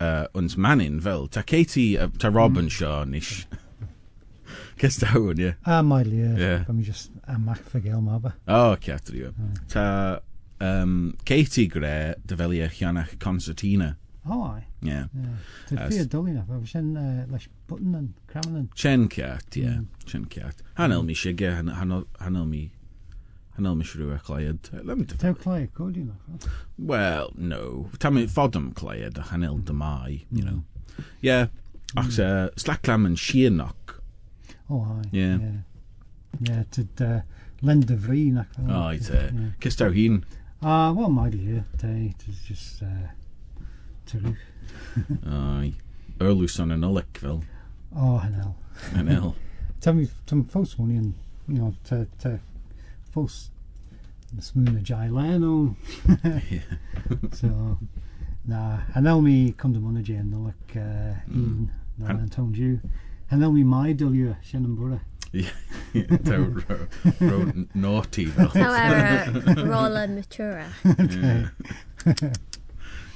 uh, 0.00 0.26
uns 0.34 0.56
manin 0.56 1.00
fel. 1.00 1.28
Ta 1.28 1.42
Katie, 1.42 1.98
uh, 1.98 2.08
ta 2.18 2.28
Robin 2.28 2.68
Shaw 2.68 3.04
nish. 3.04 3.46
Kes 4.80 4.96
da 5.02 5.12
hwn, 5.14 5.38
ie. 5.38 5.52
A 5.66 5.82
mael 5.86 6.12
ie. 6.12 6.50
Pan 6.66 6.76
mi 6.76 6.84
just 6.86 7.12
amach 7.28 7.62
ffygel 7.68 8.02
ma 8.04 8.18
ba. 8.18 8.34
O, 8.48 8.74
ydw 8.80 9.32
Ta 9.70 9.86
um, 10.60 11.14
Katie 11.24 11.68
gre 11.68 12.14
dy 12.26 12.40
fel 12.40 12.56
i 12.56 12.64
e 12.64 12.70
chianach 12.72 13.16
concertina. 13.22 13.94
O 14.26 14.42
ai. 14.50 14.64
Yeah. 14.82 15.06
Fi 15.68 16.00
a 16.00 16.08
doli 16.08 16.34
na. 16.34 16.44
Fe 16.48 16.60
sy'n 16.72 16.92
leis 17.30 17.48
button 17.68 17.96
yn 18.00 18.10
craman 18.28 18.64
yn. 18.64 18.68
Chen 18.74 19.08
ciat, 19.12 19.56
ie. 19.60 19.78
Chen 20.08 20.26
ciat. 20.32 20.64
Hanel 20.80 21.04
mi 21.04 21.16
hanel 21.16 22.06
hanel 22.20 22.46
mi... 22.46 22.70
Hanel 23.60 23.74
mi 23.76 23.84
siwr 23.84 24.14
eich 24.14 24.28
laiad. 24.32 24.68
Lem 24.88 25.02
dy 25.04 25.16
Tew 25.20 25.34
clai 25.36 25.66
y. 25.68 26.04
Well, 26.78 27.28
no. 27.36 27.90
Tam 28.00 28.16
i 28.16 28.22
fodym 28.24 28.70
cleiad 28.72 29.18
a 29.20 29.26
hanel 29.28 29.58
dymai, 29.68 30.22
you 30.32 30.42
know. 30.42 30.62
Yeah. 31.20 31.48
Ach, 31.94 32.08
uh, 32.18 32.48
slaclam 32.56 33.04
yn 33.04 33.18
siarnoc. 33.20 33.98
O 34.70 34.80
ai. 34.94 35.04
Ie. 35.12 35.28
Ie, 36.40 36.56
tyd 36.72 37.04
uh, 37.04 37.20
lend 37.60 37.92
y 37.92 38.00
fri 38.00 38.30
na. 38.32 38.46
O, 38.64 38.86
i 38.94 39.04
te. 39.04 39.26
Cystaw 39.60 39.92
hun. 39.92 40.22
A, 40.64 40.80
wel, 40.96 41.12
mael 41.12 41.36
ie. 41.36 41.60
Te, 41.76 41.92
tyd 42.24 42.40
just... 42.48 42.80
Uh, 42.80 43.12
Tyrwch. 44.08 44.48
Ai. 45.28 45.74
Erlws 46.16 46.56
on 46.64 46.72
yn 46.78 46.88
olyc 46.88 47.20
fel. 47.20 47.42
O, 47.92 48.16
hynel. 48.24 48.54
Hanel. 48.94 49.34
Tam 49.84 50.00
mi, 50.00 50.08
tam 50.24 50.46
ffos 50.48 50.78
mwyn 50.80 50.96
i'n, 50.96 51.12
you 51.50 51.60
know, 51.60 51.74
te, 51.84 52.06
te, 52.24 52.38
ffos 53.10 53.50
smwn 54.40 54.78
y 54.78 54.82
jai 54.86 55.08
len 55.10 55.42
o. 55.44 55.54
So, 57.34 57.50
na, 58.46 58.80
hanel 58.94 59.20
mi 59.22 59.52
condom 59.58 59.86
on 59.90 59.96
y 60.00 60.02
jen, 60.06 60.30
no, 60.30 60.46
like, 60.48 60.76
uh, 60.78 61.14
un, 61.34 61.70
no, 61.98 62.06
Han- 62.06 62.20
Anton 62.24 62.52
Jew. 62.54 62.78
Hanel 63.30 63.52
mi 63.52 63.64
mai 63.64 63.92
dylio, 63.94 64.36
sien 64.42 64.64
yn 64.66 64.76
bwra. 64.78 65.00
Taw 66.26 66.42
ro 66.42 66.76
ro 67.20 67.36
naughty 67.74 68.24
fel. 68.34 68.50
so 68.50 68.64
er 68.74 69.30
y 69.30 69.64
rola 69.66 70.06
matura. 70.10 70.66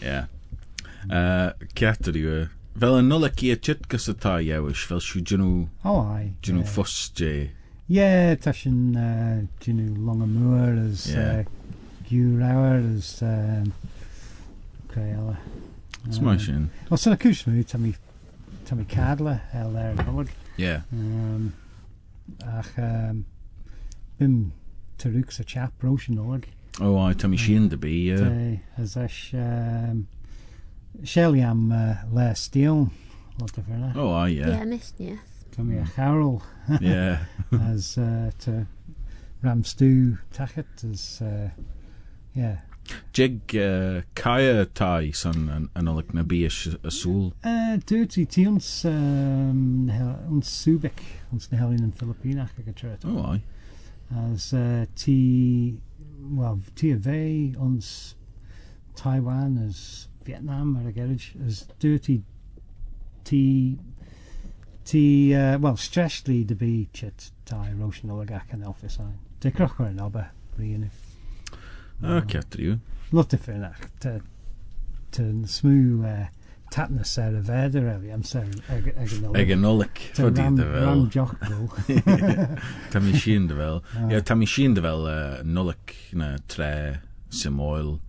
Yeah. 0.03 0.27
Uh, 1.11 1.51
Ciat 1.75 2.07
ydw 2.11 2.23
i. 2.35 2.37
Fel 2.79 2.99
yn 3.01 3.13
olyc 3.15 3.43
i 3.47 3.51
y 3.55 3.57
chit 3.63 3.87
gys 3.91 4.09
y 4.11 4.15
ta 4.23 4.37
iawys, 4.43 4.83
fel 4.91 5.03
siw 5.03 5.23
dyn 5.27 5.43
nhw, 5.43 5.67
O, 5.87 5.95
ai. 7.89 7.93
dyn 7.93 8.01
nhw 8.01 8.25
ie. 8.25 8.35
ffws 8.35 8.35
je. 8.35 8.35
Ie, 8.35 8.37
ta 8.41 8.53
sy'n, 8.53 8.97
uh, 8.97 9.47
dyn 9.61 9.77
nhw 9.77 10.07
long 10.07 10.23
y 10.25 10.27
mŵr, 10.27 10.91
as, 10.91 11.07
Ie. 11.11 11.19
uh, 11.21 11.45
gyw 12.09 12.39
rawer, 12.41 12.81
as, 12.97 13.23
um, 13.23 13.73
creala. 14.89 15.37
Sma 16.11 16.39
sy'n. 16.39 16.71
Wel, 16.89 16.99
sy'n 16.99 17.13
y 17.13 17.19
cws 17.21 17.47
nhw, 17.47 17.65
tam 17.69 17.85
i, 17.85 17.95
tam 18.65 18.81
i 18.81 18.85
cadla, 18.89 19.41
el 19.53 19.77
er, 19.77 19.95
hwyd. 20.09 20.29
Yeah. 20.57 20.83
Um, 20.93 21.53
ach, 22.47 22.73
um, 22.79 23.25
bym 24.19 24.53
tyrwg 24.99 25.33
sa 25.33 25.43
chap 25.43 25.73
roos 25.83 26.09
yn 26.09 26.19
olyg. 26.23 26.49
O, 26.81 26.97
ai, 27.05 27.13
tam 27.15 27.35
i 27.35 27.39
sy'n 27.39 27.69
dy 27.69 27.77
bi. 27.77 28.09
ie. 28.09 28.17
Te, 28.17 28.61
as 28.81 28.97
eich, 28.97 29.35
um, 29.37 30.07
Shelley 31.05 31.43
am 31.43 31.73
uh, 31.73 31.97
le 32.15 32.35
stil, 32.35 32.89
o 33.43 33.47
dy 33.53 33.61
fyna. 33.69 33.93
O, 33.99 34.15
ai, 34.15 34.31
Ie, 34.39 34.41
ie. 34.41 34.65
misnius. 34.65 35.21
Tam 35.21 35.34
i 35.59 35.79
a 35.79 35.85
charol, 35.85 36.43
Ie. 36.81 37.19
as 37.73 37.97
uh, 37.99 38.31
to 38.41 38.67
ram 39.43 39.63
stew 39.65 40.19
tachet, 40.33 40.85
as, 40.91 41.23
uh, 41.23 41.51
yeah. 42.35 42.57
Jig 43.13 43.57
uh, 43.57 44.03
Kaya 44.15 44.67
tai 44.67 45.11
son 45.13 45.49
yn, 45.49 45.69
yn 45.79 45.89
olyg 45.89 46.13
na 46.15 46.25
y 46.85 46.93
sŵl. 46.93 47.31
Uh, 47.47 47.77
dirty 47.87 48.27
ti 48.27 48.47
ons, 48.51 48.69
um, 48.91 49.89
ons 50.29 50.51
Subic, 50.51 51.01
ons 51.33 51.49
na 51.53 51.63
helyn 51.63 51.87
yn 51.87 51.95
Filipinach 51.97 52.53
ag 52.59 52.69
y 52.69 52.77
tret. 52.77 53.07
O, 53.09 53.23
ai. 53.33 53.41
As 54.27 54.53
uh, 54.53 54.85
ti, 55.01 55.79
well, 56.29 56.61
ti 56.77 56.93
a 56.93 56.99
ons 57.57 58.15
Taiwan, 58.97 59.57
as 59.69 60.09
Vietnam 60.25 60.77
ar 60.77 60.91
y 60.91 60.93
gerage, 60.93 61.33
as 61.47 61.65
dirty 61.79 62.21
ti, 63.25 63.79
ti, 64.85 65.35
uh, 65.35 65.59
well, 65.59 65.77
stressly 65.77 66.45
de 66.45 66.55
bi 66.55 66.89
chit 66.93 67.31
Olagak 67.51 68.53
and 68.53 68.65
Elfis 68.65 68.99
ein. 69.01 69.19
De 69.41 69.51
crochwer 69.51 69.91
yn 69.91 70.01
oba, 70.01 70.31
rhian. 70.59 70.91
Ah, 72.03 72.23
cetriú. 72.27 72.79
Lot 73.13 73.35
y 73.35 73.39
ffynach, 73.39 73.89
te, 74.01 74.21
te 75.15 75.27
smw 75.47 76.03
uh, 76.05 76.27
tatna 76.75 77.05
ser 77.07 77.37
y 77.39 77.43
feder 77.47 77.87
efi 77.93 78.13
am 78.15 78.23
ser 78.27 78.49
ag 78.73 78.89
ag 78.99 79.13
yn 79.15 79.37
Ag 79.39 79.53
an 79.55 79.63
nolik 79.63 80.01
fodí 80.17 80.43
ram, 80.43 80.57
de 80.59 80.67
ram 80.67 81.05
bhil. 81.05 81.11
joch 81.15 81.35
go. 81.47 81.69
Tá 82.91 83.01
mí 83.01 83.15
sin 83.21 83.47
de 83.47 83.55
bhil. 83.59 83.83
Tá 84.25 84.35
mí 84.39 84.49
sin 84.49 84.75
de 84.75 84.83
bhil 84.83 85.09
nolik 85.45 85.95
na 86.13 86.37
tre 86.49 87.01
simóil 87.31 88.01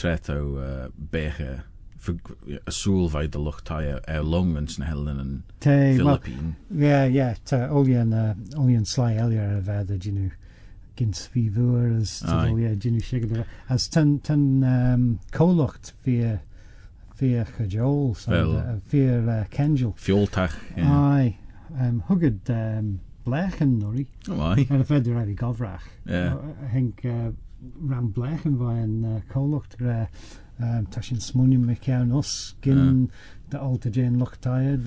tre 0.00 0.16
ó 0.34 1.69
a 2.08 2.72
súlhaid 2.72 3.34
a 3.36 3.38
luchtá 3.38 3.80
ar 4.08 4.24
longan 4.24 4.68
sna 4.68 4.86
helan 4.88 5.20
an 5.20 5.42
Philippín. 5.60 6.54
Ie, 6.72 7.34
tá 7.44 7.68
ólíon 7.68 8.86
slá 8.88 9.10
ear 9.12 9.58
a 9.58 9.60
bheit 9.60 9.90
a 9.90 9.98
dginú 9.98 10.30
gins 10.96 11.26
fi 11.32 11.48
fwyr 11.48 12.00
as 12.00 12.20
dginú 12.24 13.00
si 13.04 13.20
as 13.68 13.88
tan 13.88 14.20
cólacht 15.32 15.92
fi 16.04 16.38
fi 17.16 17.44
chajol 17.56 18.16
fi 18.88 19.04
Kenjil. 19.50 19.94
Fioltach. 19.96 20.56
Ai, 20.76 21.36
hugad 22.08 22.48
blechen 23.24 23.78
nori. 23.78 24.06
Ai. 24.28 24.66
Ar 24.68 24.80
y 24.80 24.86
fedr 24.88 25.16
ar 25.20 25.28
ei 25.28 25.36
gofrach. 25.36 25.88
Henk 26.72 27.04
ran 27.04 28.12
blechen 28.16 28.56
fai 28.60 28.78
yn 28.84 29.22
cólacht 29.32 29.76
gra 29.80 30.06
um, 30.62 30.86
tashin 30.92 31.20
smunium 31.20 31.66
me 31.66 31.76
kea 31.76 32.04
nos 32.04 32.54
gin 32.62 33.08
ah. 33.10 33.14
da 33.50 33.62
alta 33.66 33.90
jen 33.90 34.18
loch 34.18 34.36
tired. 34.40 34.86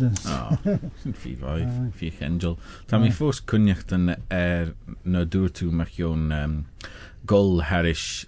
Fi 1.22 1.36
foi 1.36 1.68
fi 1.98 2.12
chengel. 2.12 2.58
Ta 2.88 3.00
mi 3.00 3.12
fos 3.12 3.42
cwniocht 3.42 3.96
yn 3.96 4.14
er 4.30 4.74
no 5.04 5.26
dŵr 5.26 5.52
tu 5.60 5.72
mach 5.72 5.98
yon 6.00 6.32
um, 6.32 6.60
gol 7.26 7.62
harish 7.70 8.26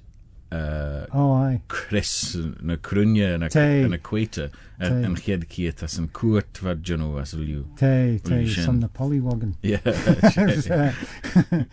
uh, 0.52 1.06
oh, 1.12 1.60
Chris 1.68 2.36
na 2.62 2.78
crwnia 2.78 3.36
yn 3.38 3.48
y 3.48 4.02
cweta 4.04 4.50
yn 4.76 4.86
y 4.86 4.90
cweita 4.90 4.96
Tei. 4.96 5.06
yn 5.08 5.16
chiad 5.20 5.44
ciet 5.52 5.84
as 5.86 5.96
yn 6.00 6.08
cwrt 6.16 6.60
fad 6.64 6.82
jynw 6.88 7.16
as 7.22 7.34
yliw. 7.38 7.64
Te, 7.80 8.20
te, 8.26 8.40
son 8.52 8.80
na 8.84 8.90
polywagon. 8.92 9.56
Yeah, 9.66 9.80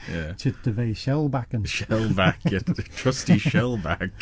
yeah. 0.09 0.33
Chit 0.39 0.63
de 0.63 0.73
fe 0.73 0.93
shellbacken. 0.95 1.65
Shellback, 1.67 2.39
yeah, 2.51 2.61
trusty 2.97 3.39
Shellback. 3.51 4.13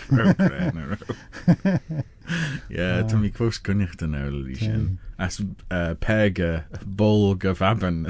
yeah, 2.70 3.02
tá 3.04 3.20
mi 3.20 3.30
fós 3.36 3.60
cynniacht 3.62 4.02
yn 4.06 4.16
ewl 4.18 4.42
i 4.50 4.58
sin. 4.58 4.98
As 5.20 5.40
uh, 5.40 5.94
peg 6.00 6.40
y 6.40 6.52
bolg 6.84 7.44
y 7.44 7.54
faban. 7.58 8.06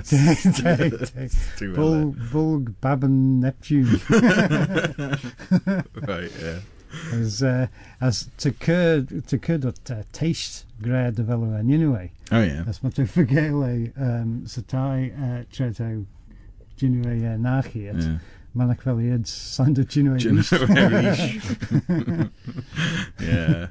Baben 2.81 3.17
Neptune. 3.41 4.01
Right, 6.07 6.33
yeah. 6.41 6.61
As, 7.13 7.43
uh, 7.43 7.67
as 8.01 8.29
to 8.39 8.53
cur, 8.53 9.07
to 9.27 9.39
cur 9.39 9.59
dot 9.59 9.91
uh, 9.91 10.03
taste 10.13 10.65
grad 10.83 11.17
de 11.17 11.23
velo 11.23 11.53
an 11.55 11.73
anyway. 11.73 12.13
Oh, 12.33 12.43
yeah. 12.43 12.65
As 12.67 12.83
ma 12.83 12.91
te 12.95 13.03
vergele 13.03 13.93
um, 13.99 14.47
sa 14.47 14.63
tai 14.67 15.13
uh, 15.17 15.45
treto 15.53 16.07
ginue 16.77 17.25
uh, 17.25 17.37
nachiet. 17.37 18.03
yeah. 18.03 18.19
Man 18.53 18.71
ac 18.73 18.83
fel 18.83 18.99
i 18.99 19.13
yd 19.15 19.29
sa'n 19.31 19.77
dy 19.77 19.85
ginue 19.87 20.19
yeah. 23.21 23.69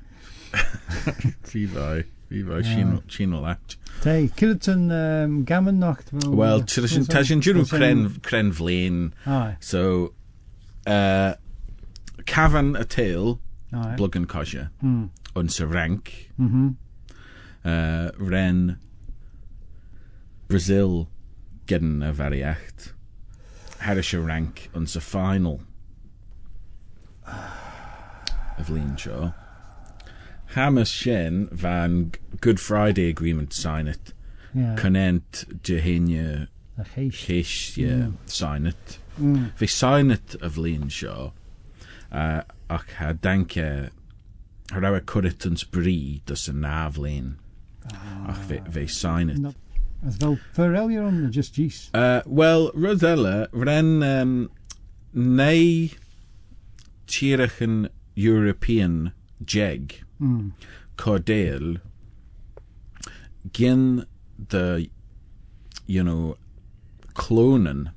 Fi 1.43 1.65
fai. 1.67 2.05
Fi 2.29 2.43
fai. 2.47 2.61
Yeah. 2.63 2.99
Sin 3.11 3.33
o 3.35 3.41
lat. 3.43 3.75
Te, 3.99 4.29
Killerton 4.39 4.87
um, 4.95 5.43
gammon 5.43 5.79
nocht 5.79 6.13
fel... 6.13 6.31
Wel, 6.31 6.63
ta 6.63 7.25
sy'n 7.27 7.43
dyrw 7.43 7.65
cren, 7.67 8.05
cren. 8.23 9.11
So, 9.59 10.13
uh, 10.87 11.33
cafan 12.25 12.75
y 12.79 12.83
teil, 12.87 13.39
ai. 13.73 13.95
blwg 13.97 14.15
yn 14.19 14.25
cosio, 14.27 14.67
Hmm. 14.81 15.09
yn 15.35 15.49
uh, 17.65 18.09
ren 18.17 18.77
Brazil 20.47 21.07
gydyn 21.67 22.01
y 22.03 22.11
fariacht, 22.17 22.91
harish 23.85 24.13
y 24.17 24.19
rank 24.25 24.69
yn 24.75 24.87
sy 24.89 24.99
final 25.03 25.59
y 27.29 28.63
flin 28.65 28.95
sio. 28.97 29.33
Hamas 30.55 30.89
Shen 30.91 31.47
van 31.51 32.11
Good 32.41 32.59
Friday 32.59 33.09
Agreement 33.09 33.53
sign 33.53 33.87
it. 33.87 34.13
Yeah. 34.53 34.75
Connent 34.75 35.45
Jehenia 35.61 36.47
A 36.77 36.83
cheish. 36.83 37.25
Kish, 37.25 37.77
yeah, 37.77 38.07
sign 38.25 38.65
it. 38.65 38.97
Mm. 39.21 39.51
Fe 39.55 39.67
sign 39.67 40.09
it 40.11 40.35
y 40.41 40.49
flin 40.49 40.89
sio. 40.89 41.33
Uh, 42.11 42.41
ac 42.69 42.93
ha 42.97 43.13
danke 43.13 43.89
ha 44.71 44.79
rawa 44.79 45.01
cwrit 45.01 45.45
yn 45.45 45.57
sbri 45.57 46.21
dys 46.29 46.47
y 46.49 46.55
na 46.57 46.89
flin. 46.93 47.37
Ac 47.89 48.43
fe, 48.49 48.61
fe 48.69 48.85
sign 48.87 49.29
it. 49.29 49.55
As 50.05 50.17
fel 50.17 50.37
Ferrellier 50.55 51.03
on 51.05 51.23
the 51.23 51.29
just. 51.29 51.57
Uh, 51.93 52.21
Wel, 52.25 52.71
Rosella, 52.73 53.47
ren 53.51 54.01
um, 54.03 54.35
neu 55.13 55.89
tirach 57.07 57.61
yn 57.61 57.89
European 58.15 59.11
jeg, 59.45 60.03
Mm. 60.19 60.51
Cordail, 60.97 61.77
gyn 63.53 64.05
the, 64.49 64.89
you 65.87 66.03
know, 66.03 66.35
clonen, 67.13 67.91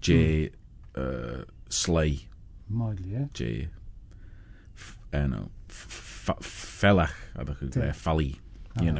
je 0.00 0.50
uh, 0.96 1.44
slay, 1.68 2.26
Modly, 2.68 3.10
yeah. 3.12 3.26
no, 5.26 5.48
f- 5.68 6.28
f- 6.28 6.42
fellach, 6.80 7.14
chi'n 7.60 7.70
Te. 7.70 7.80
dweud, 7.80 7.94
ffali, 7.94 8.30
you 8.82 8.90
Ah. 8.90 8.94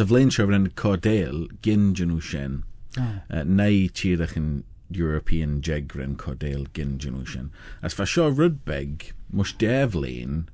a 0.00 0.06
flaen 0.06 0.30
sio 0.30 0.46
ren 0.48 0.68
Cordail, 0.70 1.48
gyn 1.62 1.92
jynw 1.94 2.20
sien, 2.22 2.62
Ah. 2.96 3.22
uh, 3.30 3.42
neu 3.44 3.88
tirach 3.88 4.36
yn 4.36 4.62
European 4.90 5.60
jegren 5.60 6.16
Cordail 6.16 6.66
gyn 6.72 6.98
jynw 6.98 7.26
sien. 7.26 7.50
As 7.82 7.92
fa 7.94 8.04
sio 8.06 8.30
rydbeg, 8.30 9.10
mwys 9.32 9.52
deflin, 9.58 10.48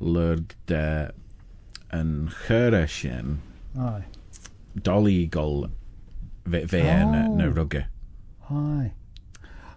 lyrd 0.00 0.54
de 0.66 1.12
yn 1.92 2.30
chyra 2.46 2.86
sien, 2.88 3.38
Ai. 3.78 4.04
doli 4.74 5.26
gol 5.28 5.68
fe, 6.50 6.66
fe 6.66 6.80
Oh. 6.82 7.10
na, 7.12 7.28
na 7.28 7.44
rugge. 7.52 7.84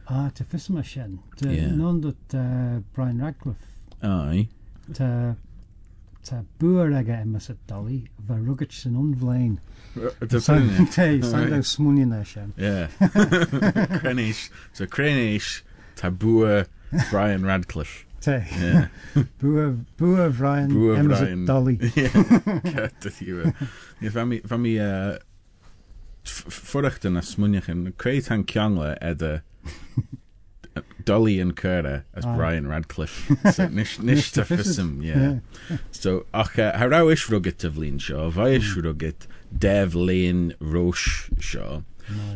Ai. 0.09 0.25
Ah, 0.25 0.29
te 0.33 0.43
fysma 0.47 0.83
shen. 0.83 1.19
Yeah. 1.41 1.71
non 1.75 1.99
dot 2.01 2.33
uh, 2.33 2.79
Brian 2.95 3.19
Radcliffe. 3.19 3.67
Ai. 4.01 4.47
Te 4.93 5.35
te 6.27 6.41
bwyr 6.59 6.91
ag 6.97 7.07
emas 7.13 7.49
at 7.49 7.59
doli, 7.69 8.01
fe 8.27 8.35
rwgyd 8.35 8.73
sy'n 8.75 8.95
unflaen. 8.99 9.53
Te 9.95 10.27
Te, 10.27 10.39
sa'n 10.43 10.67
Right. 10.91 11.51
daw 11.53 11.61
smwnion 11.63 12.09
na 12.11 12.21
shen. 12.27 12.53
Yeah. 12.59 12.87
Crenish. 14.01 14.49
So 14.73 14.85
Crenish, 14.87 15.61
tabua 15.95 16.65
Brian 17.11 17.45
Radcliffe. 17.47 18.03
Te, 18.19 18.41
Yeah. 18.59 18.87
bwyr, 19.39 19.77
bwyr 19.99 20.31
Brian 20.35 20.71
Bwyr 20.73 20.97
emas 20.99 21.19
Brian. 21.21 21.43
at 21.43 21.47
doli. 21.47 21.77
Yeah. 21.95 22.59
Cat 22.73 23.21
you. 23.21 23.53
Yeah, 24.01 24.11
van 24.11 24.27
mi 24.29 24.39
van 24.43 24.61
mi 24.61 24.75
fordacht 26.27 27.05
yn 27.07 27.15
asmwniach 27.19 27.69
yn 27.71 27.85
creu 27.99 28.19
tan 28.25 28.43
ciangla 28.49 28.95
edda 29.01 29.37
Dolly 31.05 31.39
and 31.39 31.55
Cura 31.55 32.03
as 32.13 32.25
Aye. 32.25 32.35
Brian 32.35 32.67
Radcliffe. 32.67 33.31
So 33.53 33.67
nish 33.79 33.99
nish 33.99 34.31
ta 34.31 34.43
yeah. 34.49 34.95
Yeah. 34.99 35.77
So 35.91 36.25
ach 36.33 36.59
uh, 36.59 36.73
harau 36.73 37.11
ish 37.11 37.29
rugget 37.29 37.63
of 37.63 37.77
lean 37.77 37.97
shaw, 37.97 38.29
vai 38.29 38.49
ish 38.49 38.75
rugget 38.75 39.27
dev 39.57 39.95
lane 39.95 40.53
roche 40.59 41.29
shaw. 41.39 41.81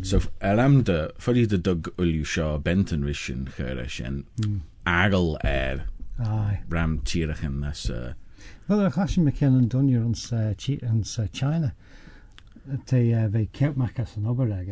So 0.01 0.19
elamda 0.41 1.11
fodi 1.17 1.47
de 1.47 1.57
dug 1.57 1.93
shaw 2.25 2.57
benton 2.57 3.03
rishin 3.03 3.53
Cura 3.55 3.87
shen 3.87 4.25
agel 4.85 5.37
er 5.43 5.85
Ai. 6.19 6.61
ram 6.69 6.99
tirachin 6.99 7.67
as 7.67 7.89
uh 7.89 8.13
Wel, 8.67 8.85
yr 8.85 8.91
chasyn 8.95 9.25
McKen 9.27 9.57
yn 9.59 9.67
dwni'r 9.69 10.05
yn 10.05 10.15
uh, 10.31 10.53
Chi- 10.57 10.79
yn 10.81 11.03
uh, 11.03 11.27
China. 11.33 11.73
Te 12.87 13.01
uh, 13.13 13.27
fe 13.29 13.49
cewt 13.57 13.75
macas 13.75 14.15
yn 14.17 14.29
ober 14.31 14.51
ag 14.55 14.69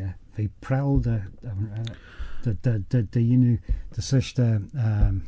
the 2.43 2.57
the 2.61 2.83
the, 2.89 3.07
the 3.11 3.21
you 3.21 3.37
know 3.37 3.57
the 3.93 4.01
such 4.01 4.37
um, 4.39 5.23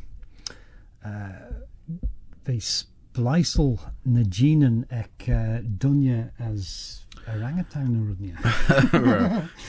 uh, 1.04 1.52
they 2.44 2.58
splijsel 2.58 3.78
na 4.04 4.22
genen 4.28 4.84
ek 4.90 5.28
uh, 5.28 5.60
dunje 5.62 6.30
as 6.38 7.06
orangutan 7.28 7.94
rudnia. 8.06 8.36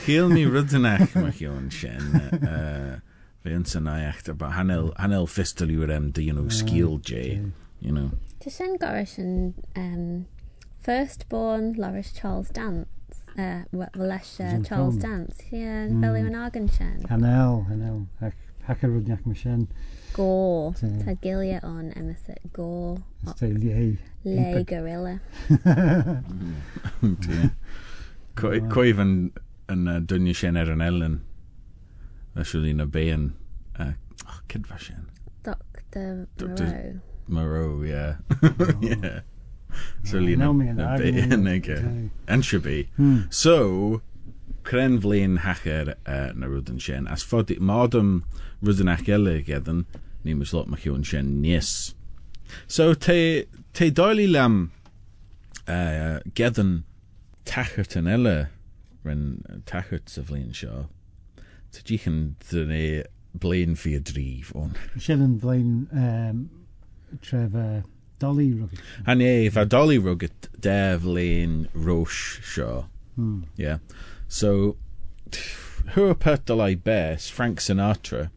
Heel 0.06 0.28
mi 0.28 0.44
rudenach 0.44 1.14
mag 1.14 1.38
je 1.38 1.50
shen. 1.70 2.08
Fe 3.44 3.52
yn 3.52 3.66
sy'n 3.68 3.88
ai 3.92 4.06
echt 4.08 4.30
about 4.32 4.56
hanel, 4.56 4.86
hanel 4.96 5.26
fistel 5.28 5.68
yw'r 5.68 5.90
em 5.92 6.06
dy, 6.16 6.22
you 6.30 6.32
know, 6.32 6.48
sgil 6.48 6.96
J, 7.04 7.42
you 7.84 7.92
know. 7.92 8.14
Tussen 8.40 8.78
Goris 8.80 9.18
en 9.18 9.52
um, 9.76 10.06
firstborn 10.80 11.74
Loris 11.76 12.14
Charles 12.16 12.48
Dan. 12.56 12.86
uh, 13.38 13.62
Welesha, 13.72 14.66
Charles 14.66 14.96
Dance. 14.96 15.42
Ie, 15.50 15.64
mm. 15.64 16.00
fel 16.02 16.18
yw 16.18 16.30
yn 16.30 16.38
agen 16.38 16.68
sien. 16.72 17.02
Hanel, 17.10 17.62
hanel. 17.68 18.04
Hac 18.64 18.84
ar 18.84 18.92
wydniach 18.94 19.24
mae 19.28 19.36
sien. 19.36 19.66
Go. 20.14 20.72
Ta 20.78 21.16
giliau 21.22 21.60
on 21.66 21.90
Emerson. 21.98 22.38
Go. 22.56 22.96
Ta 23.26 23.50
lei. 23.50 23.98
Lei 24.24 24.64
gorilla. 24.68 25.18
Mm. 27.02 27.50
Coif 28.74 29.02
yn, 29.02 29.14
yn 29.70 29.90
dynnu 30.10 30.34
sien 30.36 30.58
ar 30.60 30.72
yn 30.72 30.84
Ellen. 30.84 31.18
Felly 32.38 32.72
un 32.74 32.86
o 32.86 32.88
be 32.90 33.08
yn... 33.14 33.32
Cydfa 34.50 34.78
sien. 34.78 35.06
Dr. 35.44 36.26
Moreau. 36.38 37.00
Moreau, 37.26 37.82
ie. 37.84 38.16
Oh. 38.44 38.82
Ie. 38.82 39.22
So 40.04 40.18
no, 40.18 40.52
no, 40.52 40.72
no, 40.72 40.96
no, 41.36 42.10
and. 42.28 42.44
Hmm. 42.96 43.20
So, 43.30 44.02
cren 44.64 45.00
flin 45.00 45.38
hacher 45.38 45.94
uh, 46.06 46.32
na 46.34 46.48
rwydyn 46.48 46.80
sien. 46.80 47.06
As 47.06 47.24
ffod, 47.24 47.52
mod 47.60 47.94
am 47.94 48.24
rwydyn 48.62 48.90
ac 48.90 49.08
ele 49.08 49.40
gedden, 49.44 49.84
ni 50.24 50.34
mys 50.34 50.54
lot 50.56 50.68
ma 50.68 50.80
chiwn 50.80 51.04
sien 51.06 51.40
nies. 51.42 51.94
So, 52.66 52.94
te, 52.94 53.44
te 53.72 53.90
doili 53.90 54.26
lam 54.30 54.72
uh, 55.68 56.20
gedden 56.34 56.84
tachert 57.48 57.96
yn 58.00 58.08
ele, 58.10 58.36
ren 59.04 59.42
tachert 59.68 60.08
sy 60.12 60.24
flin 60.24 60.52
sio, 60.56 60.86
te 61.74 61.84
jichen 61.84 62.36
dyna 62.48 63.04
blaen 63.40 63.76
fi 63.76 63.96
y 63.98 64.02
drif 64.12 64.52
on. 64.56 64.76
Sien 64.96 65.24
yn 65.24 65.38
blaen 65.42 65.72
um, 65.92 66.44
tref 67.24 67.56
uh, 67.58 67.82
Dolly 68.18 68.52
rwyd. 68.52 68.80
Han 69.06 69.20
e, 69.24 69.48
fa 69.50 69.64
doli 69.64 69.98
rwgyd 70.00 70.48
def 70.60 71.04
lein 71.04 71.68
rosh 71.74 72.40
sio. 72.54 72.86
Hmm. 73.16 73.44
Yeah. 73.56 73.78
So, 74.28 74.76
who 75.94 76.14
put 76.14 76.46
the 76.46 76.74
best 76.76 77.32
Frank 77.32 77.60
Sinatra 77.60 78.30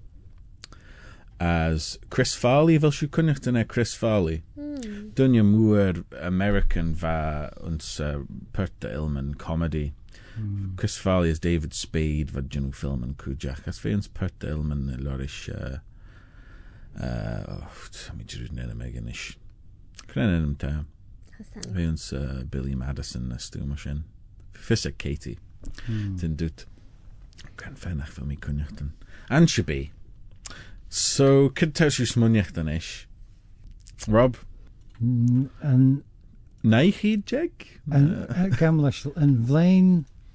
as 1.39 1.99
Chris 2.09 2.33
Farley, 2.33 2.77
fel 2.79 2.91
siw 2.91 3.09
cynnych 3.13 3.41
dyna 3.45 3.63
Chris 3.65 3.93
Farley. 3.93 4.43
Hmm. 4.55 5.09
Dynia 5.17 5.45
mwyr 5.45 6.03
American 6.21 6.93
fa 6.95 7.51
ons 7.61 7.99
uh, 7.99 8.23
pyrta 8.53 8.91
ilman 8.93 9.35
comedy. 9.37 9.93
Hmm. 10.35 10.75
Chris 10.75 10.97
Farley 10.97 11.29
as 11.29 11.39
David 11.39 11.73
Spade 11.73 12.33
fa 12.33 12.41
dyn 12.41 12.67
nhw 12.67 12.77
ffilm 12.77 13.05
yn 13.05 13.17
cwjach. 13.21 13.65
As 13.69 13.81
fe 13.81 13.93
ons 13.97 14.09
pyrta 14.09 14.49
ilman 14.53 14.89
lorish 15.03 15.47
uh, 15.53 15.77
uh, 16.97 17.43
oh, 17.57 18.15
mi 18.17 18.25
drwy'n 18.25 18.57
nid 18.57 18.73
am 18.73 18.85
egin 18.85 19.09
ish. 19.13 19.35
Crenyn 20.17 20.43
am 20.43 20.55
ta. 20.55 20.71
Fe 21.37 21.83
yns 21.85 22.07
Billy 22.49 22.73
Madison 22.73 23.27
na 23.29 23.35
stw 23.37 23.61
mae 23.67 23.77
sy'n. 23.77 23.99
Fysa 24.57 24.89
Katie. 24.97 25.37
Mm. 25.85 26.15
Dyn 26.17 26.33
dwt. 26.39 26.63
Cren 27.61 27.77
ffenach 27.77 28.15
fel 28.15 28.25
mi 28.25 28.37
cwniach 28.41 28.71
dyn. 28.79 28.95
Anshabi. 29.29 29.91
So, 30.89 31.51
cyd 31.59 31.75
tew 31.77 31.93
sy'n 31.93 32.09
smwniach 32.15 32.49
dyn 32.55 32.71
eich. 32.73 32.89
Rob? 34.09 34.41
Mm, 34.97 35.51
an... 35.61 35.85
Neu 36.65 36.89
chi, 36.97 37.13
Jeg? 37.29 37.69
An, 37.93 38.09
gamlach, 38.57 39.03
yn 39.13 39.37
flaen... 39.45 39.91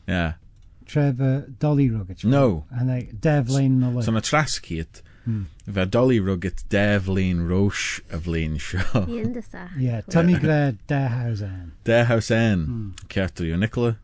Yeah. 0.07 0.38
Trevor 0.87 1.49
Dolly 1.59 1.88
Rogic. 1.90 2.23
No. 2.25 2.66
And 2.71 2.92
I, 2.92 3.09
Dev 3.18 3.51
Lane 3.51 3.81
Muller. 3.81 4.07
So 4.07 4.14
mae 4.14 4.23
tras 4.23 4.61
cyd. 4.62 5.03
Mm. 5.24 5.44
Fe 5.74 5.85
doli 5.87 6.18
rwgyd 6.18 6.64
de 6.74 6.87
flin 7.06 7.44
rosh 7.48 8.00
a 8.11 8.18
flin 8.22 8.56
sio. 8.58 9.04
Ie, 9.06 10.00
tynnu 10.11 10.38
gre 10.42 10.61
de 10.90 11.02
haws 11.12 11.44
en. 11.46 11.72
De 11.87 12.00
haws 12.08 12.30
en. 12.35 12.64
Mm. 12.66 12.88
Certu 13.12 13.46
yw 13.46 13.61
Nicola? 13.61 13.94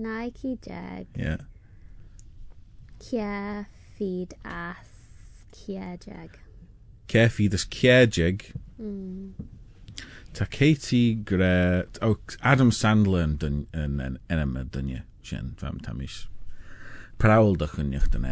Na 0.00 0.22
i 0.24 0.32
jeg. 0.32 1.06
Ie. 1.14 1.20
Yeah. 1.20 1.44
Cia 3.04 3.66
ffid 3.96 4.32
as 4.44 4.88
cia 5.52 5.92
jeg. 6.06 6.38
Cia 7.08 7.28
ffid 7.28 7.54
as 7.54 7.68
cia 7.68 8.06
jeg. 8.06 8.48
Mm. 8.78 9.34
Ta 10.34 10.46
Katie 10.50 11.14
gre... 11.14 11.84
Oh, 12.02 12.16
Adam 12.42 12.72
Sandler 12.72 13.22
yn, 13.22 13.36
yn, 13.44 13.60
yn, 13.76 14.00
yn, 14.02 14.16
yn 14.32 14.40
yma 14.42 14.64
dyn 14.74 14.88
ni. 14.88 15.02
Sien, 15.22 15.52
fam 15.60 15.78
tamis. 15.84 16.24
Prawl 17.22 17.54
dych 17.60 17.76
yn 17.78 17.94
ych 17.94 18.08
dyn 18.10 18.26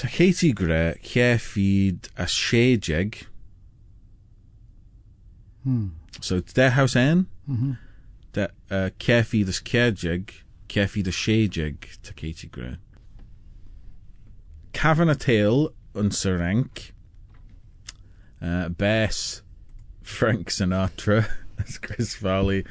Ta 0.00 0.08
Katie 0.08 0.54
Gre, 0.54 0.94
Cefid 1.02 2.08
a 2.16 2.24
Siedig. 2.24 3.26
Hmm. 5.62 5.88
So, 6.22 6.40
de 6.40 6.70
haws 6.70 6.96
en? 6.96 7.26
Mhm. 7.46 7.76
De, 8.32 8.50
uh, 8.70 8.88
Cefid 8.98 9.48
as 9.48 9.60
Ciedig. 9.60 10.32
Cefid 10.70 11.06
a 11.06 11.10
Siedig. 11.10 11.98
Ta 12.02 12.12
Katie 12.16 12.48
Gre. 12.48 12.78
Cafan 14.72 15.10
a 15.10 15.14
Tail 15.14 15.74
yn 15.94 16.08
Syrank. 16.08 16.92
Uh, 18.40 18.70
Bess 18.70 19.42
Frank 20.02 20.48
Sinatra 20.48 21.28
as 21.58 21.76
Chris 21.76 22.14
Farley. 22.14 22.64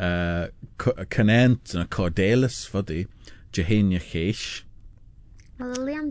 Uh, 0.00 0.48
Canent 0.78 1.76
yn 1.76 1.86
y 1.86 1.86
Cordelis 1.86 2.64
fodi. 2.66 3.06
Jehania 3.52 4.02
Cheish. 5.58 5.76
Wel, 5.76 5.86
Liam 5.86 6.10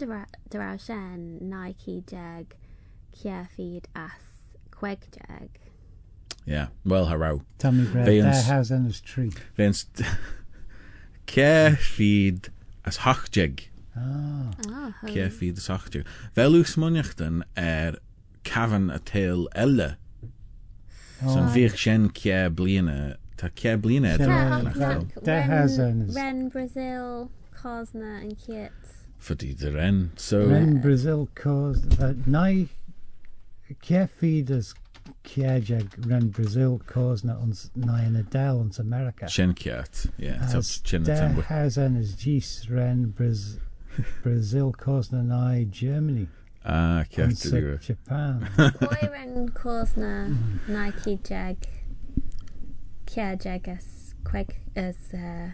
Daraw 0.49 0.77
Shen, 0.79 1.37
Nike 1.49 2.03
jag, 2.11 2.55
cia 3.13 3.45
feed 3.55 3.87
as 3.95 4.11
queg 4.71 4.99
jag. 5.29 5.49
Yeah, 6.45 6.67
well, 6.83 7.05
harrow. 7.07 7.41
Tommy 7.57 7.85
Gre 7.85 8.05
Fe 8.05 8.21
de 8.21 8.27
yn- 8.27 8.43
Hausen 8.45 8.85
is 8.87 9.01
tree. 9.01 9.31
Fyns... 9.57 9.85
Cefid 11.27 12.49
as 12.85 12.97
Hochjeg. 12.97 13.67
Ah. 13.97 14.51
Oh, 14.67 14.93
ho. 15.01 15.07
Cefid 15.07 15.57
as 15.57 15.67
Hochjeg. 15.67 16.05
Fel 16.35 16.53
yw 16.59 16.65
smoniachtan 16.69 17.41
er 17.57 17.97
cafan 18.45 18.91
a 18.93 18.99
tail 18.99 19.47
elle. 19.55 19.95
So 21.23 21.31
yn 21.39 21.47
Oh. 21.47 21.53
fych 21.55 21.77
sien 21.79 22.09
cia 22.13 22.49
blina. 22.49 23.15
Ta 23.37 23.49
cia 23.55 23.77
blina 23.77 24.13
Sien 24.17 24.29
edrych 24.29 24.35
Ie, 24.35 24.59
yn 24.59 24.67
ie. 24.67 24.69
achtal. 24.69 25.23
De 25.25 25.41
Hausen 25.49 26.01
is- 26.07 26.15
Ren 26.15 26.49
Brazil, 26.49 27.31
Cosna 27.55 28.19
and 28.21 28.37
Kit. 28.37 28.71
Fodi 29.19 29.53
dy 29.57 29.69
ren. 29.71 30.11
So... 30.15 30.47
Ren 30.47 30.81
Brazil 30.81 31.29
caused 31.35 32.01
uh, 32.01 32.13
nai 32.25 32.67
Cia 33.81 34.07
feed 34.07 34.51
as 34.51 34.75
Ciajag 35.23 36.07
Ren 36.07 36.29
Brazil 36.29 36.81
caused 36.85 37.25
na 37.25 37.37
ons 37.37 37.69
nai 37.75 38.05
in 38.05 38.15
Adele 38.15 38.59
ons 38.59 38.79
America. 38.79 39.29
Sien 39.29 39.53
ciat. 39.53 40.07
Yeah, 40.17 40.37
ta 40.47 40.57
As 40.57 40.81
sien 40.83 41.03
de 41.03 41.13
y 41.13 41.17
tan. 41.17 41.41
Hausen 41.41 41.95
is 41.95 42.15
Gis 42.15 42.69
Ren 42.69 43.13
Braz 43.17 43.57
Brazil 44.23 44.71
caused 44.71 45.11
na 45.11 45.21
nai 45.21 45.65
Germany. 45.65 46.27
Ah, 46.63 47.03
ciat 47.09 47.27
Ons 47.27 47.41
dy 47.41 47.61
uh. 47.73 47.77
Japan. 47.77 48.47
Oi 48.59 49.09
Ren 49.11 49.49
Cosna, 49.49 50.35
Nike 50.67 51.19
jag, 51.29 51.57
cia 53.07 53.37
jag 53.43 53.67
as 53.67 54.15
queg 54.23 54.55
as, 54.75 54.97
uh, 55.13 55.51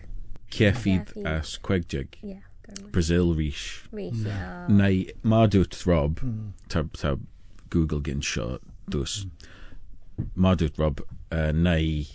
Cefid 0.49 1.07
Cefid. 1.07 1.25
as 1.25 1.57
Quegjeg. 1.57 2.15
yeah, 2.21 2.33
go 2.33 2.39
on. 2.39 2.50
Brazil 2.91 3.33
rish. 3.33 3.83
Reach, 3.91 4.13
yeah. 4.15 4.65
Neu, 4.69 5.05
ma 5.23 5.45
dwt 5.47 5.85
Rob. 5.85 6.19
Mm. 6.19 6.51
ta, 6.69 6.83
ta 6.93 7.15
Google 7.69 7.99
gyn 8.01 8.21
sio 8.21 8.59
dws. 8.89 9.25
Ma 10.35 10.55
dwt 10.55 10.77
Rob 10.79 11.01
uh, 11.31 11.51
neu 11.51 12.05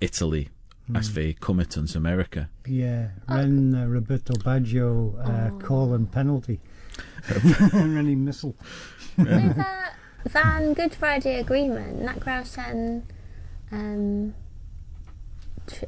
Italy 0.00 0.48
as 0.94 1.08
fe 1.08 1.32
Comitons 1.34 1.94
America. 1.94 2.48
Yeah, 2.66 3.08
Ren 3.28 3.74
uh, 3.74 3.86
Roberto 3.86 4.34
Baggio 4.34 5.14
uh, 5.18 5.50
Oh. 5.52 5.58
call 5.58 5.94
and 5.94 6.10
penalty. 6.10 6.60
Renny 7.72 8.14
missile. 8.16 8.56
With 9.16 9.28
that, 9.56 9.94
Van 10.26 10.72
Good 10.74 10.94
Friday 10.94 11.38
Agreement, 11.38 12.02
Nat 12.02 12.18
Grausen, 12.20 13.04
um, 13.70 14.34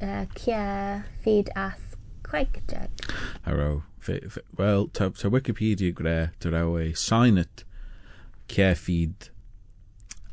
uh, 0.01 0.27
cia 0.37 1.03
feed 1.21 1.51
as 1.57 1.92
queg 2.33 2.63
jag. 2.67 2.89
Haro. 3.43 3.85
Fe, 3.99 4.21
fe, 4.29 4.41
Wel, 4.57 4.89
ta, 4.89 5.11
ta 5.11 5.29
Wikipedia 5.29 5.93
gre, 5.93 6.31
ta 6.41 6.49
raw 6.49 6.77
e 6.79 6.93
sign 6.95 7.39
it 7.39 7.65
Cefid 8.49 9.29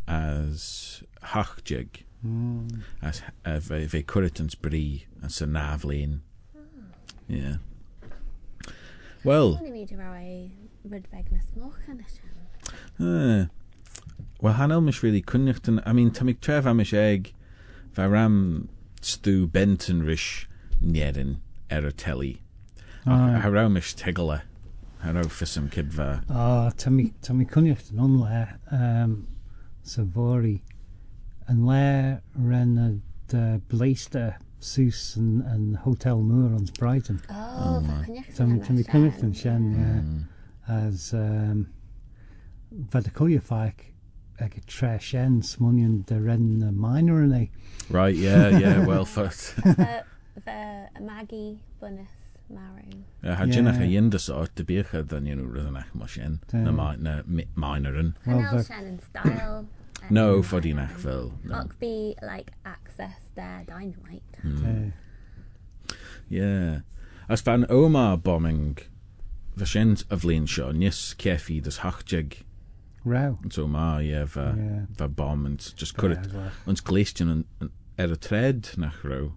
as 0.07 1.03
Hachjig. 1.33 2.05
Mm. 2.25 2.83
as 3.01 3.21
uh, 3.45 3.59
fe, 3.59 3.87
fe 3.87 4.03
Curitans 4.03 4.55
Bri 4.55 5.05
as 5.23 5.41
y 5.41 5.45
naflin. 5.45 6.19
Yeah. 7.27 7.57
Wel, 9.23 9.57
Only 9.59 9.71
mi 9.71 9.85
dy 9.85 9.95
roi 9.99 10.51
rydbeg 10.87 11.31
na 11.31 11.39
smoch 11.43 11.79
yn. 11.91 12.01
Uh, 12.99 13.45
Wel, 14.41 14.55
hanel 14.55 14.81
mis 14.81 15.03
really 15.03 15.21
cynnycht 15.21 15.67
yn... 15.67 15.81
I 15.85 15.93
mean, 15.93 16.11
tamig 16.11 16.39
tref 16.39 16.65
am 16.65 16.79
is 16.79 16.95
eg 16.95 17.33
fa 17.91 18.07
ram 18.07 18.69
stw 19.03 19.45
Benton 19.51 20.01
rish 20.07 20.47
nierin 20.79 21.37
er 21.69 21.87
y 21.87 21.91
teli. 21.91 22.41
Ah. 23.05 23.39
Ha 23.39 23.49
raw 23.49 23.69
mis 23.69 23.93
tegala. 23.93 24.41
Ha 25.01 25.11
raw 25.11 25.23
ffysam 25.23 25.69
cydfa. 25.69 26.23
Ah, 26.29 26.71
Tommy 26.77 27.13
Tommy 27.21 27.45
Cunningham 27.45 27.99
on 27.99 28.19
le 28.19 28.47
um 28.71 29.27
Savory 29.83 30.61
and 31.47 31.65
le 31.65 32.21
ren 32.35 32.77
uh, 32.77 32.93
the 33.27 33.61
Blaster 33.69 34.37
Seuss 34.59 35.15
and, 35.15 35.41
and 35.43 35.77
Hotel 35.77 36.19
Moor 36.19 36.53
on 36.53 36.65
Brighton. 36.77 37.21
Oh, 37.29 37.81
fa 37.81 38.05
cynnych 38.05 38.35
Tam 38.35 38.59
tam 38.59 38.77
i 38.77 38.83
cynnig 38.83 39.23
yn 39.23 39.33
sian, 39.33 39.69
ie. 39.73 40.25
As 40.67 41.13
um, 41.13 41.67
fad 42.91 43.07
y 43.07 43.13
cwyo 43.15 43.39
ffac 43.41 43.87
ag 44.39 44.57
y 44.59 44.63
tre 44.67 44.97
sian 44.99 45.41
smonion 45.41 46.03
dy 46.07 46.19
ren 46.19 46.61
y 46.61 46.73
minor 46.75 47.23
yn 47.23 47.33
ei. 47.39 47.49
Right, 47.89 48.15
yeah, 48.15 48.49
yeah, 48.59 48.85
well, 48.85 49.05
for... 49.05 49.29
Fe 50.45 50.68
Maggie 50.99 51.57
Bunnis 51.79 52.09
Marrow. 52.47 52.93
Ja, 53.21 53.33
had 53.33 53.53
je 53.53 53.61
nog 53.61 53.75
een 53.75 53.89
jinde 53.89 54.17
soort 54.17 54.55
te 54.55 54.63
bier 54.63 55.03
dan 55.07 55.25
je 55.25 55.35
nu 55.35 55.51
rydyn 55.51 55.75
eich 55.75 55.93
machine. 55.93 56.37
Ja. 56.51 56.57
Na 56.57 56.71
ma- 56.71 56.95
na 56.97 57.21
mi- 57.25 57.47
minor 57.55 57.95
yn. 57.95 58.15
Wel, 58.23 58.41
Hanel 58.41 58.63
Shannon 58.63 58.99
style. 59.09 59.63
No, 60.09 60.41
for 60.43 60.61
die 60.61 60.73
nach 60.73 60.99
fel. 60.99 61.31
No. 61.41 61.59
Ook 61.59 61.77
be 61.79 62.15
like 62.21 62.51
access 62.61 63.15
their 63.35 63.63
dynamite. 63.65 64.21
Uh, 64.45 64.91
Yeah. 66.27 66.79
As 67.27 67.41
fan 67.41 67.65
Omar 67.69 68.17
bombing, 68.17 68.77
the 69.55 69.65
shins 69.65 70.05
of 70.09 70.23
Lean 70.23 70.45
Shaw, 70.47 70.71
nis 70.71 71.13
kefi 71.17 71.61
das 71.61 71.77
hachjig. 71.79 72.43
Row. 73.03 73.37
So 73.49 73.67
ma, 73.67 73.97
yeah, 73.99 74.25
the, 74.25 74.53
Yeah. 74.57 74.85
the 74.95 75.07
bomb 75.07 75.45
and 75.45 75.73
just 75.75 75.95
cut 75.95 76.11
it. 76.11 76.27
Ons 76.65 76.81
gleestjen 76.81 77.29
en 77.29 77.69
er 77.97 78.11
a 78.11 78.15
tread 78.15 78.73
nach 78.77 79.03
ro. 79.03 79.33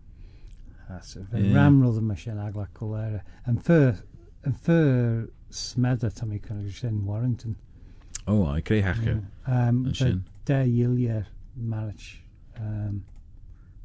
Ie. 1.00 1.42
yeah. 1.42 1.55
ramrodd 1.57 2.00
yma 2.00 2.16
sian 2.18 2.40
agla 2.42 2.66
colera. 2.76 3.22
Yn 3.48 3.61
ffyr, 3.66 4.02
yn 4.46 4.57
ffyr 4.64 5.28
smeda 5.52 6.11
tam 6.14 6.33
i 6.33 6.40
cynnig 6.42 6.74
sian 6.76 7.05
Warrington. 7.07 7.57
Oh, 8.26 8.46
I 8.46 8.61
creu 8.62 8.83
hacha. 8.83 9.18
Um, 9.46 9.87
Yn 9.87 9.94
fe 9.94 10.11
sin. 10.11 10.24
de 10.46 10.61
ilier 10.66 11.26
marach. 11.57 12.11
Um, 12.61 13.02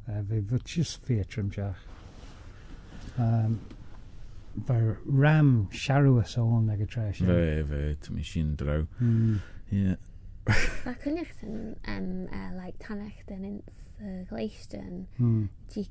uh, 0.06 0.22
fe 0.28 0.42
fod 0.50 0.64
just 0.64 1.02
theatrum 1.08 1.50
siach. 1.54 1.82
Um, 3.18 3.58
fe 4.66 4.78
ram 5.06 5.68
ag 5.68 6.80
y 6.80 6.86
tres. 6.86 7.18
Ve, 7.20 7.62
ve, 7.62 7.96
to 8.02 8.12
mi 8.12 8.22
sin 8.22 8.54
draw. 8.56 8.84
Mm. 9.00 9.40
Yeah. 9.70 9.96
Fa 10.48 10.94
cynnych 11.02 11.32
yn 11.44 11.76
um, 11.86 12.08
uh, 12.32 12.50
like 12.56 12.78
tanach 12.80 13.18
yn 13.34 13.44
ins 13.44 13.84
uh, 14.00 14.22
gleiston. 14.30 15.06
Mm. 15.18 15.48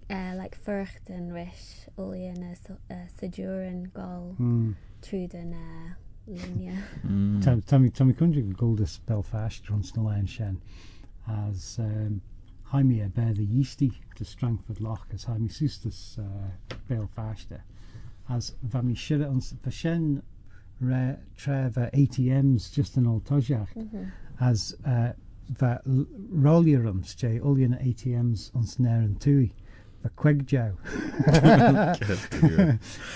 Uh, 0.09 0.33
like 0.37 0.57
fyrcht 0.65 1.11
yn 1.13 1.29
rish 1.35 1.87
olion 1.97 2.41
y 2.41 2.53
uh, 2.55 3.03
syjurin 3.19 3.83
gol 3.93 4.33
Mm. 4.39 4.75
trwy 5.05 5.27
dyn 5.29 5.53
uh, 5.53 5.91
linia. 6.27 6.77
Mm. 7.03 7.41
Tam 7.43 7.61
Tommy 7.61 7.89
Tommy 7.91 8.13
Kundrig 8.13 8.55
Goldus 8.57 8.97
Belfast 9.05 9.69
runs 9.69 9.91
the 9.91 10.01
line 10.01 10.25
shen 10.25 10.59
as 11.27 11.77
um, 11.79 12.21
Jaime 12.71 13.01
a 13.01 13.07
bear 13.09 13.33
the 13.33 13.45
yeasty 13.45 13.91
to 14.15 14.25
Strangford 14.25 14.81
Loch 14.81 15.07
as 15.13 15.23
Jaime 15.25 15.49
Sustus 15.49 16.17
uh, 16.17 16.75
Belfast 16.87 17.53
as 18.29 18.55
Vami 18.65 18.97
Shira 18.97 19.27
on 19.27 19.41
the 19.63 19.71
shen 19.71 20.23
re 20.79 21.15
treva 21.37 21.89
ATMs 21.93 22.71
just 22.71 22.97
an 22.97 23.07
old 23.07 23.23
tojach 23.25 23.69
as 24.39 24.76
uh, 24.86 25.12
va 25.50 25.82
rollierums 25.86 27.15
jay. 27.15 27.39
Ulian 27.43 27.76
ATMs 27.86 28.56
on 28.56 28.65
snare 28.65 29.00
and 29.00 29.19
tui. 29.19 29.54
The 30.04 30.10
quegjow 30.10 30.76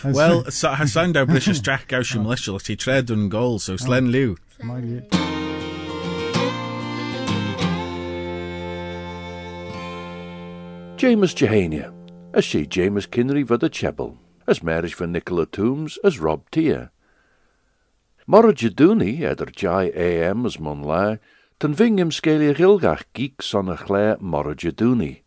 As- 0.03 0.15
Well, 0.15 0.49
so, 0.49 0.69
ha 0.71 0.85
sound 0.85 1.15
out 1.15 1.27
British 1.27 1.59
Jack 1.59 1.87
Gauss 1.89 2.15
militia 2.15 2.57
he 2.65 2.75
tread 2.75 3.11
on 3.11 3.29
goal, 3.29 3.59
so 3.59 3.75
Slen 3.75 4.11
Liu. 4.11 4.35
my 4.63 4.81
dear. 4.81 5.03
James 10.97 11.33
Jehania, 11.33 11.91
as 12.33 12.45
she 12.45 12.67
James 12.67 13.07
Kinry 13.07 13.47
for 13.47 13.57
the 13.57 13.69
Chebble, 13.71 14.17
as 14.45 14.61
marriage 14.61 14.93
for 14.93 15.07
Nicola 15.07 15.47
Toombs 15.47 15.97
as 16.03 16.19
Rob 16.19 16.49
Tier. 16.51 16.91
Morje 18.31 18.69
Dooney, 18.69 19.25
eder 19.25 19.51
jai 19.51 19.91
AM 19.93 20.45
as 20.45 20.57
mon 20.57 20.81
lai, 20.81 21.19
ten 21.59 21.75
vingem 21.75 22.11
scalia 22.13 22.53
rilgach 22.55 23.03
geek 23.13 23.41
son 23.41 23.67
a 23.67 23.75
chlare 23.75 24.21
Morje 24.21 24.71
Dooney. 24.71 25.23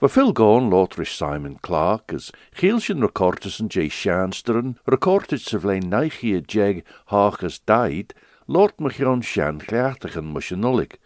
We 0.00 0.08
Phil 0.08 0.32
Gorn 0.32 0.70
Simon 1.06 1.58
Clark 1.60 2.12
as 2.12 2.30
Gielsjen 2.54 3.00
recortus 3.00 3.60
en 3.60 3.68
J. 3.68 3.88
Shansteren 3.88 4.76
recortus 4.86 5.52
of 5.52 5.64
Lane 5.64 5.90
neichie 5.90 6.46
jeg 6.46 6.84
harkes 7.08 7.58
died, 7.58 8.14
Lord 8.46 8.76
Machion 8.78 9.20
gron 9.20 9.22
shan 9.24 9.58
gleartigen 9.58 10.96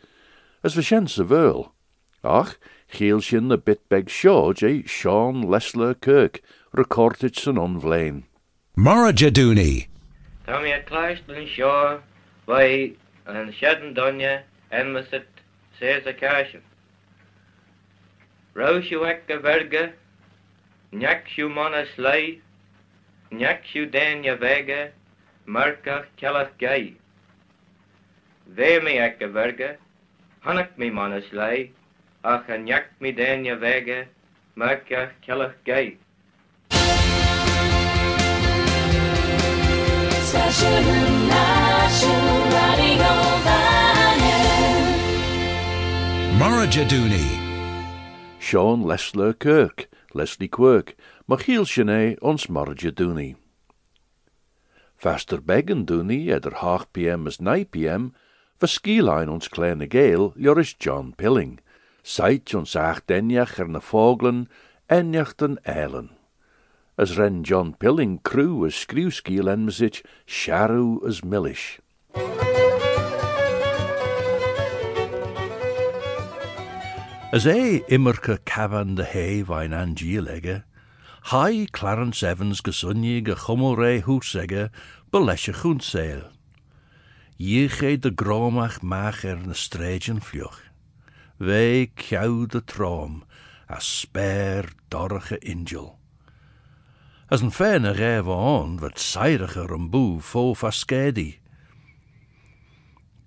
as 0.62 0.77
we 0.77 0.83
shense. 0.83 1.71
Ach, 2.23 2.55
Gielsjen 2.92 3.49
de 3.49 3.57
bitbeg 3.57 4.11
shaw 4.11 4.53
J. 4.53 4.83
Sean 4.83 5.42
Lesler 5.44 5.94
Kirk 5.99 6.42
recortus 6.77 7.47
en 7.47 7.81
vlein. 7.81 8.25
Mara 8.77 9.11
Jaduni. 9.11 9.88
Tam 10.49 10.65
je 10.65 10.83
kluist 10.83 11.29
in 11.29 11.47
shore, 11.47 12.01
wij 12.45 12.97
een 13.25 13.53
shedden 13.53 13.95
donje 13.95 14.43
en 14.69 14.95
we 14.95 15.03
zit 15.03 15.27
zeer 15.79 16.03
ze 16.03 16.15
kaasje. 16.15 16.61
Roosje 18.53 18.99
wekke 18.99 19.41
verge, 19.41 19.93
njaksju 20.91 21.49
monne 21.49 21.85
slei, 21.87 22.43
njaksju 23.29 23.91
den 23.91 24.23
je 24.23 24.39
wege, 24.39 24.93
merkach 25.45 26.07
kellach 26.15 26.57
gei. 26.57 26.97
Wee 28.45 28.81
me 28.81 28.91
ekke 28.91 29.29
verge, 29.33 29.77
hanak 30.41 30.77
me 30.77 30.91
monne 30.91 31.23
ach 32.21 32.49
en 32.49 32.65
njak 32.65 32.89
me 32.99 33.13
den 33.13 33.45
je 33.45 33.57
wege, 33.57 34.07
merkach 34.55 35.13
kellach 35.21 35.57
gei. 35.65 35.99
Morajadooni. 46.38 47.29
Sean 48.38 48.85
Lesler 48.85 49.33
Kirk, 49.33 49.88
Leslie 50.12 50.49
Quirk, 50.49 50.97
Machiel 51.27 51.64
Shane 51.64 52.17
ons 52.21 52.47
Marjadooni. 52.49 53.37
Faster 54.95 55.41
Beggen 55.41 55.87
Dooney, 55.87 56.29
eder 56.31 56.61
half 56.61 56.93
pm 56.93 57.27
as 57.27 57.41
9 57.41 57.64
pm, 57.71 58.12
verskieline 58.61 59.31
ons 59.31 59.49
kleine 59.49 59.87
geel, 59.88 60.35
Joris 60.37 60.75
John 60.79 61.14
Pilling. 61.17 61.61
Seit 62.03 62.53
ons 62.55 62.77
acht 62.77 63.07
denjach 63.09 63.59
er 63.59 63.69
na 63.69 63.81
vogelen, 63.81 64.49
enjach 64.88 65.37
den 65.38 65.57
eilen. 65.64 66.17
As 66.99 67.17
ren 67.17 67.45
John 67.45 67.75
Pilling 67.75 68.19
crew 68.25 68.67
as 68.67 68.75
skriwskiel 68.75 69.49
en 69.49 69.67
mesich, 69.67 70.03
sharu 70.27 70.99
as 71.07 71.23
millish. 71.23 71.79
As 77.31 77.47
é 77.47 77.85
immerke 77.87 78.39
cavan 78.45 78.97
de 78.97 79.05
hay 79.05 79.43
vain 79.43 79.71
angielege, 79.71 80.65
hai 81.31 81.69
Clarence 81.71 82.27
Evans 82.27 82.61
gesunje 82.61 83.23
ge 83.23 83.37
chummel 83.37 83.77
ré 83.77 84.03
húsege, 84.03 84.71
belesje 85.13 85.53
groenseil. 85.53 86.25
Jiege 87.39 87.95
de 88.01 88.11
gromach 88.11 88.83
maach 88.83 89.23
er 89.25 89.39
na 89.47 89.55
streidjen 89.55 90.19
vlug. 90.19 90.59
Wij 91.39 91.93
kjou 91.95 92.49
de 92.49 92.65
troom, 92.65 93.23
as 93.69 93.87
spær 93.87 94.73
dorge 94.91 95.39
ingel 95.39 95.98
as 97.29 97.41
een 97.41 97.53
fijne 97.53 97.88
a 97.88 97.93
réamh 97.93 98.81
wat 98.81 98.99
sairicha 98.99 99.67
an 99.69 99.91
boe, 99.91 100.21
fó 100.21 100.55
fascédi. 100.57 101.38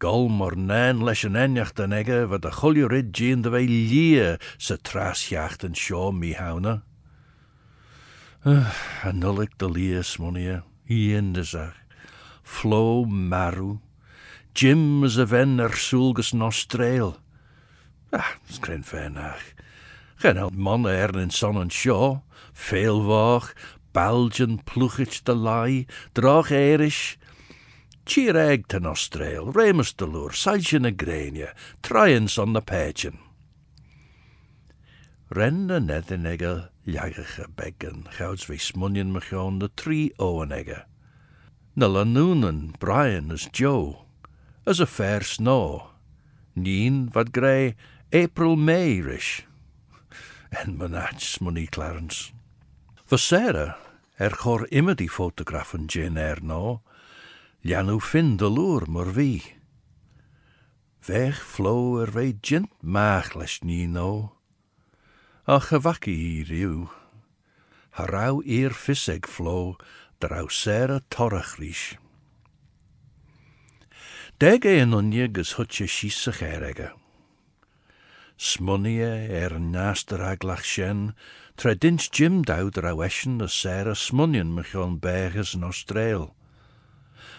Gol 0.02 0.30
mar 0.30 0.56
nein 0.58 1.04
leis 1.06 1.26
an 1.26 1.36
ennecht 1.38 1.80
en 1.80 1.94
ige 1.94 2.26
wat 2.28 2.42
de 2.42 2.52
choú 2.52 2.88
rid 2.90 3.14
géan 3.14 3.42
de 3.46 3.50
ze 3.50 3.68
lia 3.70 4.38
en 4.70 4.82
trasjacht 4.82 5.64
an 5.64 5.76
eh, 8.44 8.73
En 9.04 9.17
nul 9.19 9.42
ik 9.42 9.52
Uh, 9.62 9.65
a 9.67 10.32
nullig 10.32 10.62
de 10.63 10.63
in 10.88 11.34
de 11.34 11.44
zag. 11.44 11.75
Flo 12.44 13.06
maru. 13.06 13.80
Jim 14.54 15.04
ah, 15.04 15.06
is 15.06 15.17
a 15.17 15.25
ven 15.25 15.60
ar 15.60 15.73
súlgus 15.73 16.34
nostréil. 16.34 17.15
Ah, 18.12 18.34
skrin 18.50 18.84
fénach. 18.84 19.54
Gen 20.17 20.38
held 20.38 20.58
mannen 20.58 20.92
er 20.92 21.15
in 21.15 21.30
en 21.30 21.58
an 21.58 21.69
veel 21.69 22.23
féelwaag, 22.54 23.54
Belgian 23.94 24.60
ploegich 24.63 25.23
de 25.23 25.33
lai, 25.33 25.85
draag 26.13 26.52
erisch, 26.52 27.17
Cheer 28.06 28.35
egg 28.35 28.67
ten 28.67 28.85
Austrail, 28.85 29.52
Remus 29.52 29.94
de 29.94 30.08
Loer, 30.08 30.33
Saitje 30.33 30.79
na 30.79 30.89
Grania, 30.89 31.54
Trians 31.83 32.37
on 32.37 32.54
the 32.54 32.62
Pageon. 32.62 33.19
Ren 35.29 35.67
de 35.67 35.79
nethenegge, 35.79 36.69
jagige 36.83 37.48
beggen, 37.56 38.08
gouds 38.17 38.48
we 38.48 38.58
smunjen 38.58 39.12
mechoon 39.12 39.60
de 39.60 39.69
drie 39.75 40.12
owenegge. 40.17 40.83
Na 41.75 41.87
Lanoonen, 41.87 42.73
Brian 42.79 43.31
as 43.31 43.48
Joe, 43.52 44.06
as 44.65 44.79
a 44.79 44.85
fair 44.85 45.21
snow. 45.21 45.92
Nien 46.56 47.10
wat 47.13 47.31
grey, 47.31 47.75
April 48.12 48.58
Mayrish. 48.58 49.46
en 50.52 50.77
manach 50.77 51.39
money 51.39 51.65
Clarence. 51.65 52.33
Vasera, 53.12 53.76
er 54.16 54.32
chor 54.40 54.62
immer 54.72 54.96
die 54.96 55.10
fotografen 55.10 55.90
Jane 55.90 56.22
Erno, 56.22 56.82
Lianu 57.62 58.00
fin 58.00 58.38
de 58.38 58.48
loer 58.48 58.86
mor 58.88 59.12
wie. 59.18 59.44
Weg 61.10 61.36
flo 61.36 62.00
er 62.00 62.14
wij 62.16 62.38
gint 62.42 62.72
maagles 62.80 63.60
nino. 63.68 64.38
Ach, 65.44 65.68
gewakkie 65.68 66.16
i 66.16 66.44
riu. 66.48 66.88
Harau 68.00 68.40
eer 68.46 68.72
visseg 68.72 69.28
flow, 69.28 69.76
drau 70.24 70.48
sera 70.48 71.02
Dege 71.10 71.98
Deg 74.38 74.64
een 74.64 74.94
onjegus 74.94 75.56
hutje 75.56 75.88
schiesig 75.88 76.42
erige. 76.42 77.00
Smonia 78.42 79.13
e 79.21 79.37
er 79.37 79.60
náster 79.60 80.17
aglach 80.17 80.63
shen, 80.65 81.13
tra 81.56 81.75
dins 81.75 82.10
Jim 82.10 82.42
dawd 82.42 82.73
raweshen 82.81 83.39
a 83.39 83.48
Sarah 83.48 83.94
smunien 83.94 84.50
mechon 84.56 84.98
berges 85.00 85.54
in 85.54 85.62
Austrail. 85.62 86.33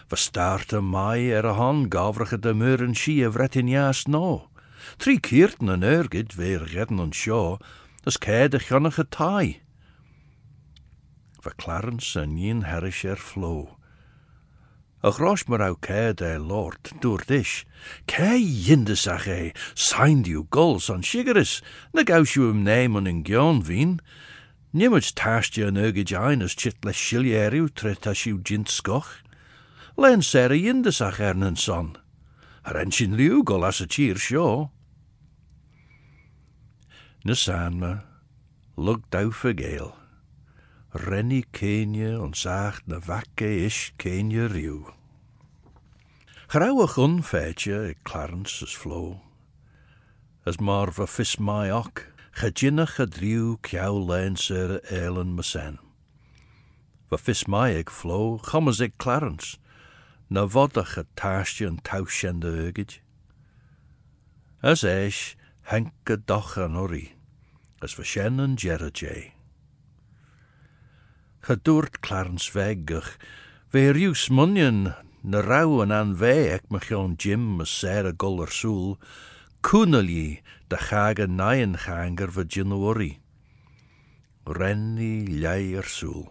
Verstaart 0.09 0.73
a 0.73 0.81
mai 0.81 1.27
er 1.35 1.45
a 1.45 1.55
hon 1.55 1.89
de 1.89 2.55
muren 2.55 2.95
she 2.95 3.21
a 3.23 3.31
vretin 3.31 3.69
jaast 3.69 4.07
no. 4.07 4.49
Tri 4.97 5.19
Kirtan 5.19 5.71
an 5.71 5.83
urgid 5.83 6.37
weer 6.37 6.63
redden 6.73 7.01
on 7.01 7.11
shaw, 7.11 7.59
as 8.07 8.17
caird 8.17 8.55
a 8.55 8.61
chonach 8.61 9.01
a 9.01 9.03
tie. 9.03 9.61
Verklarens 11.43 12.15
en 12.15 12.37
yin 12.37 12.63
herrish 12.63 13.05
er 13.05 13.17
flow. 13.17 13.77
A 15.03 15.11
mar 15.49 15.61
ook 15.69 15.87
de 16.15 16.39
lord 16.39 16.93
door 17.01 17.23
dish. 17.27 17.65
Cair 18.07 18.39
jinde 18.39 18.95
ach 19.11 19.27
e, 19.27 19.53
sain 19.75 20.23
diw 20.23 20.47
gols 20.51 20.89
on 20.91 21.03
shigaris, 21.03 21.61
na 21.93 22.05
gaus 22.05 22.35
je 22.35 22.47
hem 22.47 22.63
neim 22.63 22.95
on 22.97 23.07
in 23.07 23.25
gion 23.25 23.65
fi'n. 23.67 23.99
Nimwyd 24.71 25.11
tasht 25.19 25.59
yw 25.59 25.73
yn 25.73 25.81
as 26.47 26.55
chit 26.55 26.85
le 26.85 26.93
shilieriw 26.95 27.67
u 28.31 28.39
jint 28.47 28.71
sgoch. 28.71 29.11
Len 29.97 30.23
sera 30.23 30.55
jinde 30.55 30.93
son. 31.57 31.97
Ar 32.65 32.79
en 32.79 32.95
gol 33.43 33.65
as 33.65 33.81
a 33.81 33.87
cheer 33.87 34.17
show 34.17 34.71
Nysanma, 37.25 38.03
lug 38.77 39.03
daw 39.11 39.31
fy 39.31 40.02
rennie 40.93 41.45
Kenje 41.51 42.21
ontzaagt 42.21 42.83
de 42.85 43.01
wakke 43.01 43.57
is 43.65 43.93
Kenje 43.97 44.49
Grauwe 44.49 44.93
Grauwig 46.47 46.99
onfeitje, 46.99 47.89
ik 47.89 47.99
Clarence 48.03 48.65
is 48.65 48.77
flo. 48.77 49.21
As 50.45 50.57
maar 50.57 50.93
verfis 50.93 51.37
mij 51.37 51.73
ook, 51.73 52.07
gejinnach 52.31 52.97
het 52.97 53.17
ruw 53.17 53.57
kjouw 53.61 54.07
leinser 54.07 54.83
eilen 54.83 55.35
mesen. 55.35 55.81
Verfis 57.09 57.45
mij 57.45 57.79
ik 57.79 57.91
flow, 57.91 58.55
eens 58.55 58.81
ik 58.81 58.93
Clarence, 58.97 59.57
na 60.27 60.39
nou 60.39 60.51
vodach 60.51 60.95
het 60.95 61.07
taastje 61.15 61.67
en 61.67 61.83
tauschende 61.83 62.47
urgid. 62.47 63.01
As 64.61 64.83
eis, 64.83 65.37
henke 65.61 66.23
doch 66.25 66.57
en 66.57 66.77
ori, 66.77 67.15
as 67.79 67.95
vershen 67.95 68.41
en 68.41 68.55
jerrajay. 68.55 69.42
chadwrt 71.43 72.01
Clarence 72.03 72.51
Vegach. 72.55 73.19
Fe 73.73 73.91
rhyw's 73.91 74.29
munion 74.31 74.93
na 75.27 75.41
raw 75.43 75.81
yn 75.83 75.91
an 75.91 76.13
fe 76.21 76.35
ec 76.55 76.69
mych 76.71 76.93
o'n 76.95 77.17
Jim 77.19 77.59
y 77.59 77.67
ser 77.67 78.07
y 78.07 78.13
gol 78.15 78.45
yr 78.45 78.53
sŵl, 78.55 78.93
cwnol 79.67 80.13
i 80.13 80.27
da 80.71 80.79
chag 80.87 81.19
y 81.25 81.27
nain 81.27 81.75
chang 81.83 82.23
ar 82.23 82.31
fy 82.37 82.45
dynwori. 82.47 83.11
Renni 84.47 85.27
llai 85.41 85.75
yr 85.81 85.91
sŵl. 85.97 86.29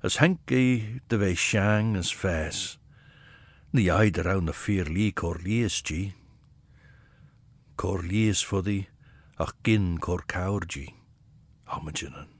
Ys 0.00 0.16
henc 0.22 0.56
i 0.56 0.64
dy 1.10 1.20
fe 1.20 1.30
siang 1.44 1.92
ys 2.00 2.14
fes. 2.22 2.62
Ni 3.76 3.90
aid 3.92 4.22
yr 4.24 4.32
awn 4.38 4.48
y 4.48 4.56
ffyr 4.56 4.88
li 4.88 5.10
cor 5.12 5.42
lies 5.44 5.82
gi. 5.84 6.14
Cor 7.76 8.00
lies 8.08 8.40
ffoddi, 8.40 8.80
ach 9.36 9.52
gyn 9.68 9.98
cor 10.00 10.24
cawr 10.24 10.64
gi. 10.64 10.88
Homogenon. 11.76 12.37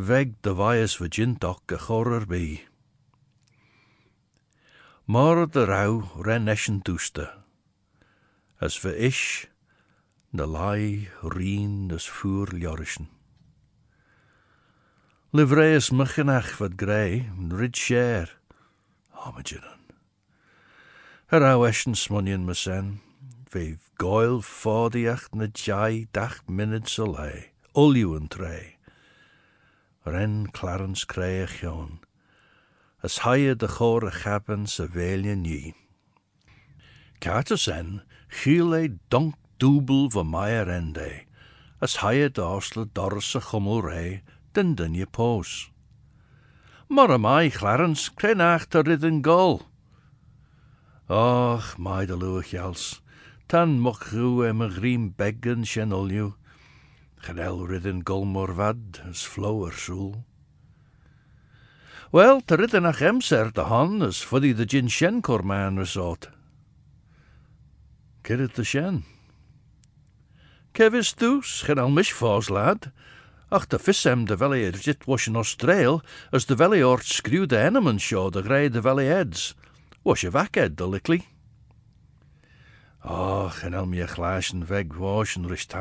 veg 0.00 0.32
de 0.40 0.54
vias 0.54 0.96
virgintoch 0.96 1.60
a 1.72 1.76
chorer 1.76 2.26
be. 2.26 2.60
Maar 5.04 5.46
de 5.50 5.64
rauw 5.64 6.22
ren 6.22 6.48
eschen 6.48 6.82
toeste, 6.82 7.26
as 8.58 8.78
ve 8.80 8.96
ish 8.96 9.46
de 10.30 10.46
lai 10.46 11.08
rien 11.22 11.88
des 11.88 12.08
vuur 12.08 12.48
jorischen. 12.56 13.08
Livreus 15.32 15.90
machinach 15.90 16.56
wat 16.58 16.76
grey, 16.76 17.30
rid 17.50 17.76
share, 17.76 18.30
homogenon. 19.10 19.84
Her 21.26 21.44
au 21.44 21.64
eschen 21.64 21.94
smunion 21.94 22.44
mesen, 22.44 23.00
vijf 23.50 23.90
goil 23.98 24.40
fordiacht 24.40 25.34
na 25.34 25.46
jai 25.52 26.06
dacht 26.12 26.46
dach 26.46 26.98
alai, 26.98 26.98
alay, 26.98 27.50
uljuwen 27.74 28.28
trey 28.28 28.79
ren 30.06 30.46
Clarence 30.46 31.04
cré 31.04 31.46
as 33.02 33.18
haie 33.24 33.54
de 33.54 33.66
chóir 33.66 34.06
a 34.08 34.10
chapan 34.10 34.66
sa 34.66 34.86
Hile 34.86 35.36
ní. 35.36 35.74
Cáta 37.20 37.56
sen 37.56 38.02
chiúil 38.28 38.98
donk 39.10 39.34
Dubl 39.58 40.08
bha 40.08 40.24
as 41.80 41.96
haie 41.96 42.28
de 42.28 42.42
doras 42.94 43.36
a 43.36 43.40
chumú 43.40 43.80
ré 43.82 44.22
den 44.54 44.74
dunne. 44.74 45.06
Mar 46.88 47.10
a 47.10 47.18
mai 47.18 47.50
Clarence 47.50 48.10
kren 48.10 48.40
achter 48.40 48.82
rid 48.82 49.04
an 49.04 49.22
gol. 49.22 49.62
Och, 51.08 51.78
maid 51.78 52.10
luach 52.10 53.00
tan 53.48 53.80
mochú 53.80 54.44
em 54.48 54.60
a 54.62 54.68
grím 54.68 55.10
beggan 55.10 55.64
Gadaelridden 57.20 58.02
Golmorvad, 58.02 59.02
as 59.08 59.22
flow 59.22 59.66
ar. 59.66 60.24
Wel, 62.12 62.40
te 62.40 62.56
ridden 62.56 62.86
ach 62.86 63.02
sir 63.22 63.50
to 63.50 63.64
hon, 63.64 64.02
as 64.02 64.22
fuddy 64.24 64.52
de 64.54 64.66
gin 64.66 64.88
shen 64.88 65.22
cor 65.22 65.42
man 65.42 65.78
resort. 65.78 66.30
Cyrraedd 68.24 68.56
de 68.56 68.64
shen. 68.64 69.04
Kevis 70.72 71.14
dws, 71.14 71.62
gen 71.66 71.78
al 71.78 71.92
lad, 72.48 72.90
ach 73.50 73.66
de 73.66 73.78
fissem 73.78 74.24
de 74.24 74.36
veli 74.36 74.64
er 74.64 74.78
jit 74.78 75.06
was 75.06 75.26
in 75.26 75.36
Australië 75.36 76.00
as 76.32 76.46
de 76.46 76.56
Valley 76.56 76.82
ort 76.82 77.04
screw 77.04 77.46
de 77.46 77.58
enemen 77.58 77.98
show 77.98 78.30
de 78.30 78.42
grey 78.42 78.68
de 78.68 78.80
Valley 78.80 79.06
heads. 79.06 79.54
was 80.02 80.24
a 80.24 80.30
vaked 80.30 80.76
de 80.76 80.86
lickly. 80.86 81.28
Och, 83.02 83.10
ah, 83.10 83.50
genel 83.50 83.84
al 83.84 84.02
a 84.02 84.06
glasen 84.06 84.64
veg 84.64 84.94
was 84.96 85.36
en 85.36 85.46
rist. 85.46 85.74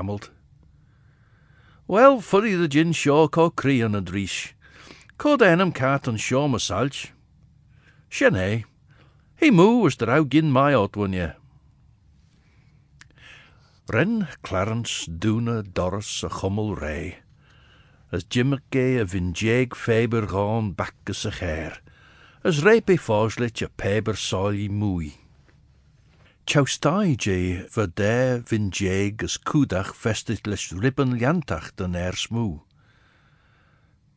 Well 1.90 2.22
furry 2.22 2.54
the 2.54 2.68
gin 2.68 2.92
shaw 2.92 3.28
co 3.28 3.50
crean 3.50 3.96
and 3.96 4.06
reesh. 4.06 4.54
Co 5.18 5.36
enam 5.38 5.74
cat 5.74 6.08
and 6.08 6.22
shaw 6.22 6.48
massalch. 6.48 7.10
salt. 8.12 8.64
he 9.38 9.50
moo 9.50 9.80
was 9.80 9.98
mú 9.98 10.30
gin 10.30 10.52
my 10.52 10.72
gin 10.72 11.12
mai 11.12 11.18
ye. 11.18 11.32
Ren 13.92 14.28
Clarence 14.44 15.08
Duna, 15.08 15.64
Doris, 15.64 16.22
a 16.22 16.30
chommel 16.30 16.80
ray 16.80 17.18
as 18.12 18.24
jim 18.24 18.54
a 18.54 18.60
vinjeg 18.60 19.76
faber 19.76 20.28
gone 20.28 20.74
back 20.74 20.94
bakkas 21.06 21.26
a 21.26 21.32
hair 21.32 21.80
as 22.44 22.62
rapey 22.62 22.98
é 22.98 23.64
a 23.64 23.66
a 23.66 23.70
péber 23.70 24.16
ye. 24.56 25.29
Voor 26.50 27.88
der 27.94 28.42
vinjeg 28.44 29.24
as 29.24 29.38
kudach 29.38 29.94
vestit 29.94 30.48
les 30.48 30.72
ribben 30.72 31.14
liantach 31.14 31.76
dan 31.76 31.94
er 31.94 32.16
smoe. 32.18 32.62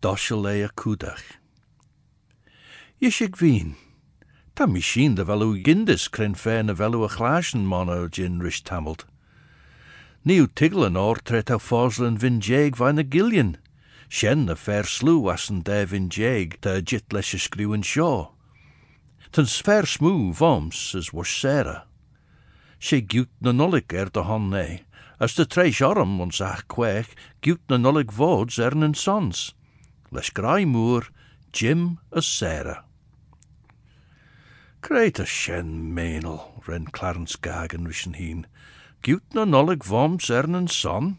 Doshel 0.01 0.47
a 0.47 0.69
kudach. 0.69 1.37
Yishig 2.99 3.37
veen. 3.37 3.77
Ta 4.55 4.67
machine 4.67 5.15
de 5.15 5.25
velu 5.25 5.63
gindis 5.63 6.09
kren 6.09 6.35
fair 6.35 6.65
na 6.65 6.73
velu 6.73 7.05
a 7.05 7.09
chlaschen 7.09 7.67
mono 7.67 8.09
gin 8.09 8.41
rish. 8.41 8.63
Nieuw 10.25 10.47
tiglen 10.55 10.97
or 10.97 11.17
tret 11.17 11.51
au 11.51 11.59
foslen 11.59 12.17
vinjeg 12.17 12.77
vain 12.77 12.99
a. 12.99 13.05
Shen 14.09 14.47
the 14.47 14.57
fair 14.57 14.85
slew 14.85 15.21
wassen 15.21 15.65
der 15.65 15.85
vinjeg 15.85 16.63
ta 16.63 16.81
jit 16.81 17.13
a 17.13 17.83
shaw. 17.83 18.31
Ten 19.33 19.45
fair 19.45 19.85
smoo 19.85 20.33
voms 20.33 20.95
as 20.95 21.13
was 21.13 21.29
Sarah. 21.29 21.92
Sé 22.83 22.99
giút 23.07 23.31
na 23.41 23.53
nolik 23.55 23.93
er 23.95 24.11
de 24.11 24.23
nee, 24.51 24.85
as 25.21 25.35
de 25.39 25.47
treis 25.47 25.81
arm 25.81 26.21
ons 26.21 26.41
ach 26.41 26.67
kwech 26.67 27.15
giút 27.43 27.63
na 27.69 27.77
nolik 27.79 28.11
vods 28.11 28.59
sons. 28.95 29.55
Les 30.11 30.31
moer, 30.67 31.09
Jim 31.53 31.99
a 32.11 32.21
Sarah. 32.21 32.85
Kreit 34.83 35.21
a 35.21 35.25
shen 35.25 35.95
menel, 35.95 36.41
ren 36.67 36.87
Clarence 36.87 37.37
Gagan 37.37 37.87
wischen 37.87 38.15
heen. 38.15 38.47
Giút 39.03 39.23
na 39.33 39.45
nolik 39.45 39.85
voms 39.85 40.29
er 40.29 40.49
nen 40.49 40.67
son? 40.67 41.19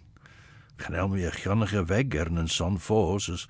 Chanel 0.78 1.08
me 1.08 1.26
a 1.26 1.32
channige 1.32 1.88
weg 1.88 2.14
er 2.14 2.28
een 2.28 2.50
son 2.50 2.78
fós 2.78 3.30
as 3.30 3.48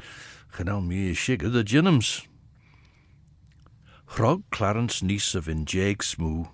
chanel 0.51 0.81
me 0.81 1.09
a 1.09 1.15
shigger 1.15 1.51
the 1.51 1.63
jinnums. 1.63 2.27
Chrog 4.05 4.43
Clarence 4.51 5.01
niece 5.01 5.33
of 5.33 5.47
in 5.47 5.65
jeg 5.65 6.03
smoo, 6.03 6.51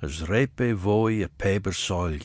as 0.00 0.28
repe 0.28 0.74
voi 0.74 1.22
a 1.22 1.26
e 1.26 1.28
peber 1.28 1.72
soil. 1.72 2.22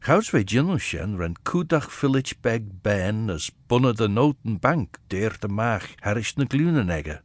Chaus 0.00 0.32
ren 0.32 1.36
kudach 1.44 1.90
filich 1.90 2.34
beg 2.42 2.82
ben 2.82 3.30
as 3.30 3.50
bunna 3.68 3.92
de 3.92 4.08
noten 4.08 4.58
bank 4.58 4.98
deer 5.08 5.36
de 5.40 5.48
maag 5.48 5.94
harish 6.00 6.36
na 6.36 6.44
glunenegge. 6.44 7.20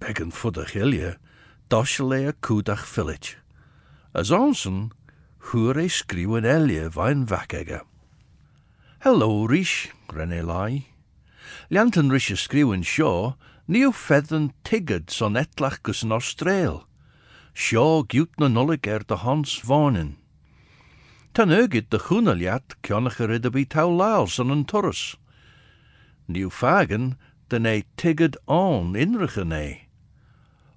voor 0.00 0.32
fudach 0.32 0.74
ilje, 0.74 1.18
doshele 1.68 2.28
a 2.28 2.32
kudach 2.32 2.86
filich. 2.86 3.36
As 4.14 4.30
onsen, 4.30 4.92
hure 5.38 5.88
skriwen 5.88 6.44
elje 6.44 6.90
vijn 6.90 7.26
vakegge. 7.26 7.82
Hello, 9.00 9.44
Rish, 9.46 9.92
René 10.08 10.38
e 10.38 10.42
Lai. 10.42 10.86
Lianten 11.68 12.10
Rish 12.10 12.30
a 12.30 12.36
skriwen 12.36 12.84
shaw, 12.84 13.34
nieuw 13.66 13.92
fedden 13.92 14.52
tigged 14.62 15.10
son 15.10 15.36
etlach 15.36 15.82
gus 15.82 16.02
an 16.02 16.12
Sio 17.54 18.02
giwt 18.02 18.38
na 18.38 18.48
nolig 18.48 18.86
er 18.86 19.06
de 19.06 19.16
hons 19.22 19.60
vonin. 19.62 20.16
Tan 21.34 21.54
ygid 21.54 21.88
de 21.90 21.98
chwnaliat 22.02 22.74
cionach 22.82 23.20
yr 23.22 23.36
ydw 23.38 23.54
i 23.62 23.64
taw 23.70 23.90
lael 23.90 24.26
son 24.26 24.50
yn 24.54 24.64
torus. 24.66 25.14
Ni 26.26 26.42
yw 26.46 26.50
fagan 26.50 27.14
dyn 27.50 27.66
ei 27.70 27.84
tigad 27.98 28.36
on 28.50 28.98
inrach 28.98 29.38
yn 29.38 29.54
ei. 29.54 29.72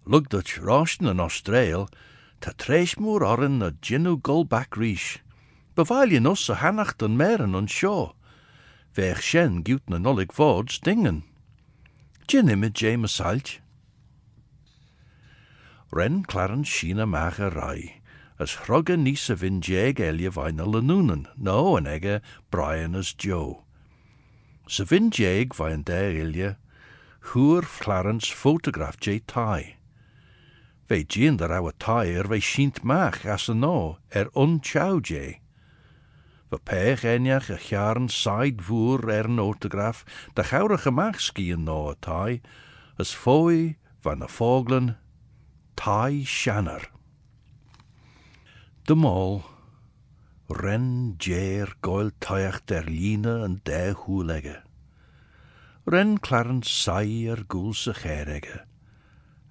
Lug 0.06 0.30
dach 0.30 0.54
rosn 0.62 1.10
yn 1.10 1.22
Austrael, 1.22 1.90
ta 2.42 2.54
treis 2.54 2.94
moer 3.02 3.26
oren 3.26 3.58
na 3.60 3.72
ginu 3.82 4.16
gol 4.18 4.46
back 4.46 4.78
rish. 4.78 5.18
Bevail 5.76 6.14
je 6.14 6.22
nos 6.22 6.50
a 6.50 6.62
hannacht 6.62 7.02
an 7.02 7.18
meren 7.18 7.58
an 7.58 7.68
sio. 7.68 8.14
Vech 8.94 9.22
shen 9.22 9.64
giut 9.66 9.86
na 9.90 9.98
nolig 9.98 10.34
vod 10.34 10.70
stingen. 10.72 11.24
Gin 12.28 12.50
imid 12.50 12.74
James. 12.74 13.22
Ren 15.90 16.24
Clarence 16.24 16.68
sheena 16.68 17.06
er 17.40 17.50
rij, 17.50 18.02
As 18.40 18.56
hrugga 18.56 18.98
nisa 18.98 19.36
vin 19.36 19.62
jeg 19.62 20.00
elia 20.00 20.30
vina 20.32 20.66
lanunan, 20.66 21.28
no 21.38 21.78
an 21.78 21.88
ega 21.88 22.22
Brian 22.52 22.94
as 22.94 23.14
Joe. 23.14 23.64
Sa 24.68 24.84
vin 24.84 25.10
jeg 25.12 25.56
vain 25.56 25.84
de 25.84 26.12
Clarence 27.80 28.30
photograph 28.30 29.00
jay 29.00 29.20
tai. 29.20 29.78
Ve 30.90 31.06
jean 31.06 31.38
der 31.38 31.54
awa 31.54 31.72
tai 31.80 32.08
er 32.08 32.28
ve 32.28 32.40
schint 32.40 32.84
mach 32.84 33.26
as 33.26 33.48
een 33.48 33.62
no 33.62 33.98
er 34.12 34.28
un 34.36 34.60
chow 34.60 35.00
jay. 35.00 35.40
Ve 36.52 36.58
pech 36.58 37.04
eniach 37.04 37.50
a 37.50 37.58
chiaren 37.58 38.10
side 38.10 38.62
er 39.10 39.26
an 39.26 39.40
autograph 39.40 40.04
da 40.36 40.44
chaurach 40.44 40.86
a 40.86 40.92
no 41.66 41.90
a 41.90 41.96
tai, 41.96 42.42
as 43.00 43.14
foi 43.14 43.78
van 44.04 44.22
voglen 44.28 44.96
Ty 45.78 46.26
Shanner. 46.26 46.90
De 48.88 48.96
mol 48.96 49.44
ren 50.50 51.16
jéir 51.22 51.76
goil 51.86 52.10
taiacht 52.20 52.66
der 52.68 52.88
lina 52.90 53.44
en 53.46 53.60
de 53.64 53.94
húlege. 53.94 54.64
Ren 55.86 56.18
klaren 56.20 56.64
sai 56.64 57.28
er 57.30 57.46
gúlsa 57.48 57.94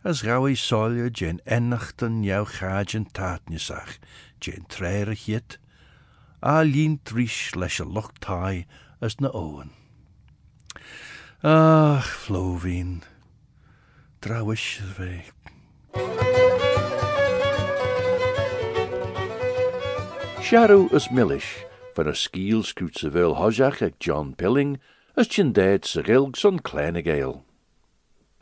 Als 0.03 0.23
as 0.23 0.23
gau 0.23 0.47
i 0.47 0.55
solia 0.55 1.11
jén 1.11 1.41
ennacht 1.47 2.03
jou 2.25 2.45
chájin 2.45 3.07
tátnisach, 3.13 3.99
jén 4.43 4.67
tréir 4.69 5.15
hit, 5.15 5.59
a 6.43 6.63
lín 6.63 6.99
trís 7.05 7.55
leis 7.55 7.81
as 9.01 9.21
na 9.21 9.31
oen. 9.35 9.71
Ach, 11.43 12.07
Flovin, 12.07 13.03
drawis 14.21 14.81
Sharw 20.47 20.93
as 20.93 21.11
milish, 21.11 21.65
fan 21.95 22.07
as 22.07 22.19
skiel 22.19 22.65
scoot 22.65 22.99
sa 22.99 23.09
vel 23.09 23.35
hojach 23.35 23.83
ag 23.83 23.99
John 23.99 24.33
Pilling, 24.33 24.79
as 25.17 25.27
chindead 25.27 25.85
sa 25.85 26.03
gilg 26.03 26.37
son 26.37 26.61
clenagale. 26.61 27.43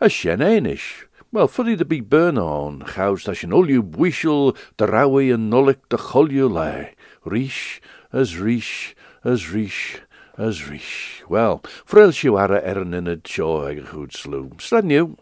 As 0.02 0.12
shenainish, 0.12 1.06
well, 1.32 1.48
fully 1.48 1.78
to 1.78 1.84
be 1.86 2.00
burn 2.00 2.36
on, 2.36 2.84
chaus 2.92 3.26
as 3.26 3.42
an 3.42 3.52
olyu 3.52 3.80
buishel, 3.80 4.54
the 4.76 4.86
rawi 4.86 5.32
and 5.32 5.50
nullick 5.50 5.80
the 5.88 5.96
cholyu 5.96 6.52
lay, 6.52 6.94
rish, 7.24 7.80
as 8.12 8.36
rish, 8.36 8.94
as 9.24 9.48
rish, 9.48 10.02
as 10.36 10.68
rish. 10.68 11.22
Well, 11.26 11.62
frail 11.86 12.10
she 12.10 12.28
wara 12.28 12.60
erin 12.62 12.92
in 12.92 13.08
a 13.08 13.12
ag 13.12 13.78
a 13.78 13.82
chwyd 13.88 14.12
slw, 14.12 14.60
slad 14.60 14.84
new. 14.84 15.16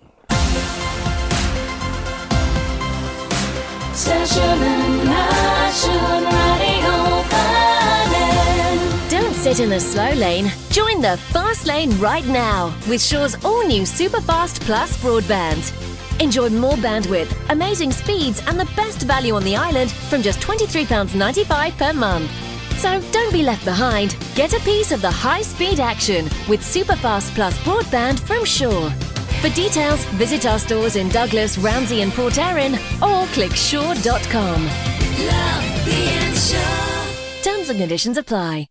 Don't 9.11 9.35
sit 9.35 9.61
in 9.61 9.69
the 9.69 9.79
slow 9.79 10.13
lane. 10.13 10.51
Join 10.71 11.03
the 11.03 11.19
fast 11.31 11.67
lane 11.67 11.91
right 11.99 12.27
now 12.27 12.75
with 12.89 13.03
Sure's 13.03 13.35
all 13.45 13.67
new 13.67 13.83
Superfast 13.83 14.61
Plus 14.63 14.97
broadband. 14.97 15.75
Enjoy 16.23 16.49
more 16.49 16.77
bandwidth, 16.77 17.35
amazing 17.51 17.93
speeds, 17.93 18.43
and 18.47 18.59
the 18.59 18.71
best 18.77 19.03
value 19.03 19.35
on 19.35 19.45
the 19.45 19.57
island 19.57 19.91
from 19.91 20.23
just 20.23 20.41
£23.95 20.41 21.77
per 21.77 21.93
month. 21.93 22.31
So 22.79 22.99
don't 23.13 23.33
be 23.33 23.43
left 23.43 23.67
behind. 23.67 24.17
Get 24.35 24.55
a 24.55 24.61
piece 24.61 24.91
of 24.93 25.03
the 25.03 25.11
high 25.11 25.43
speed 25.43 25.81
action 25.81 26.25
with 26.49 26.61
Superfast 26.61 27.35
Plus 27.35 27.59
broadband 27.59 28.21
from 28.21 28.47
Sure. 28.47 28.91
For 29.43 29.49
details, 29.49 30.05
visit 30.15 30.47
our 30.47 30.61
stores 30.61 30.95
in 30.95 31.09
Douglas, 31.09 31.59
Ramsey, 31.59 32.03
and 32.03 32.13
Port 32.13 32.39
Erin 32.39 32.75
or 33.03 33.27
click 33.35 33.51
sure.com. 33.51 34.69
Terms 37.43 37.69
and 37.69 37.79
conditions 37.81 38.19
apply. 38.19 38.69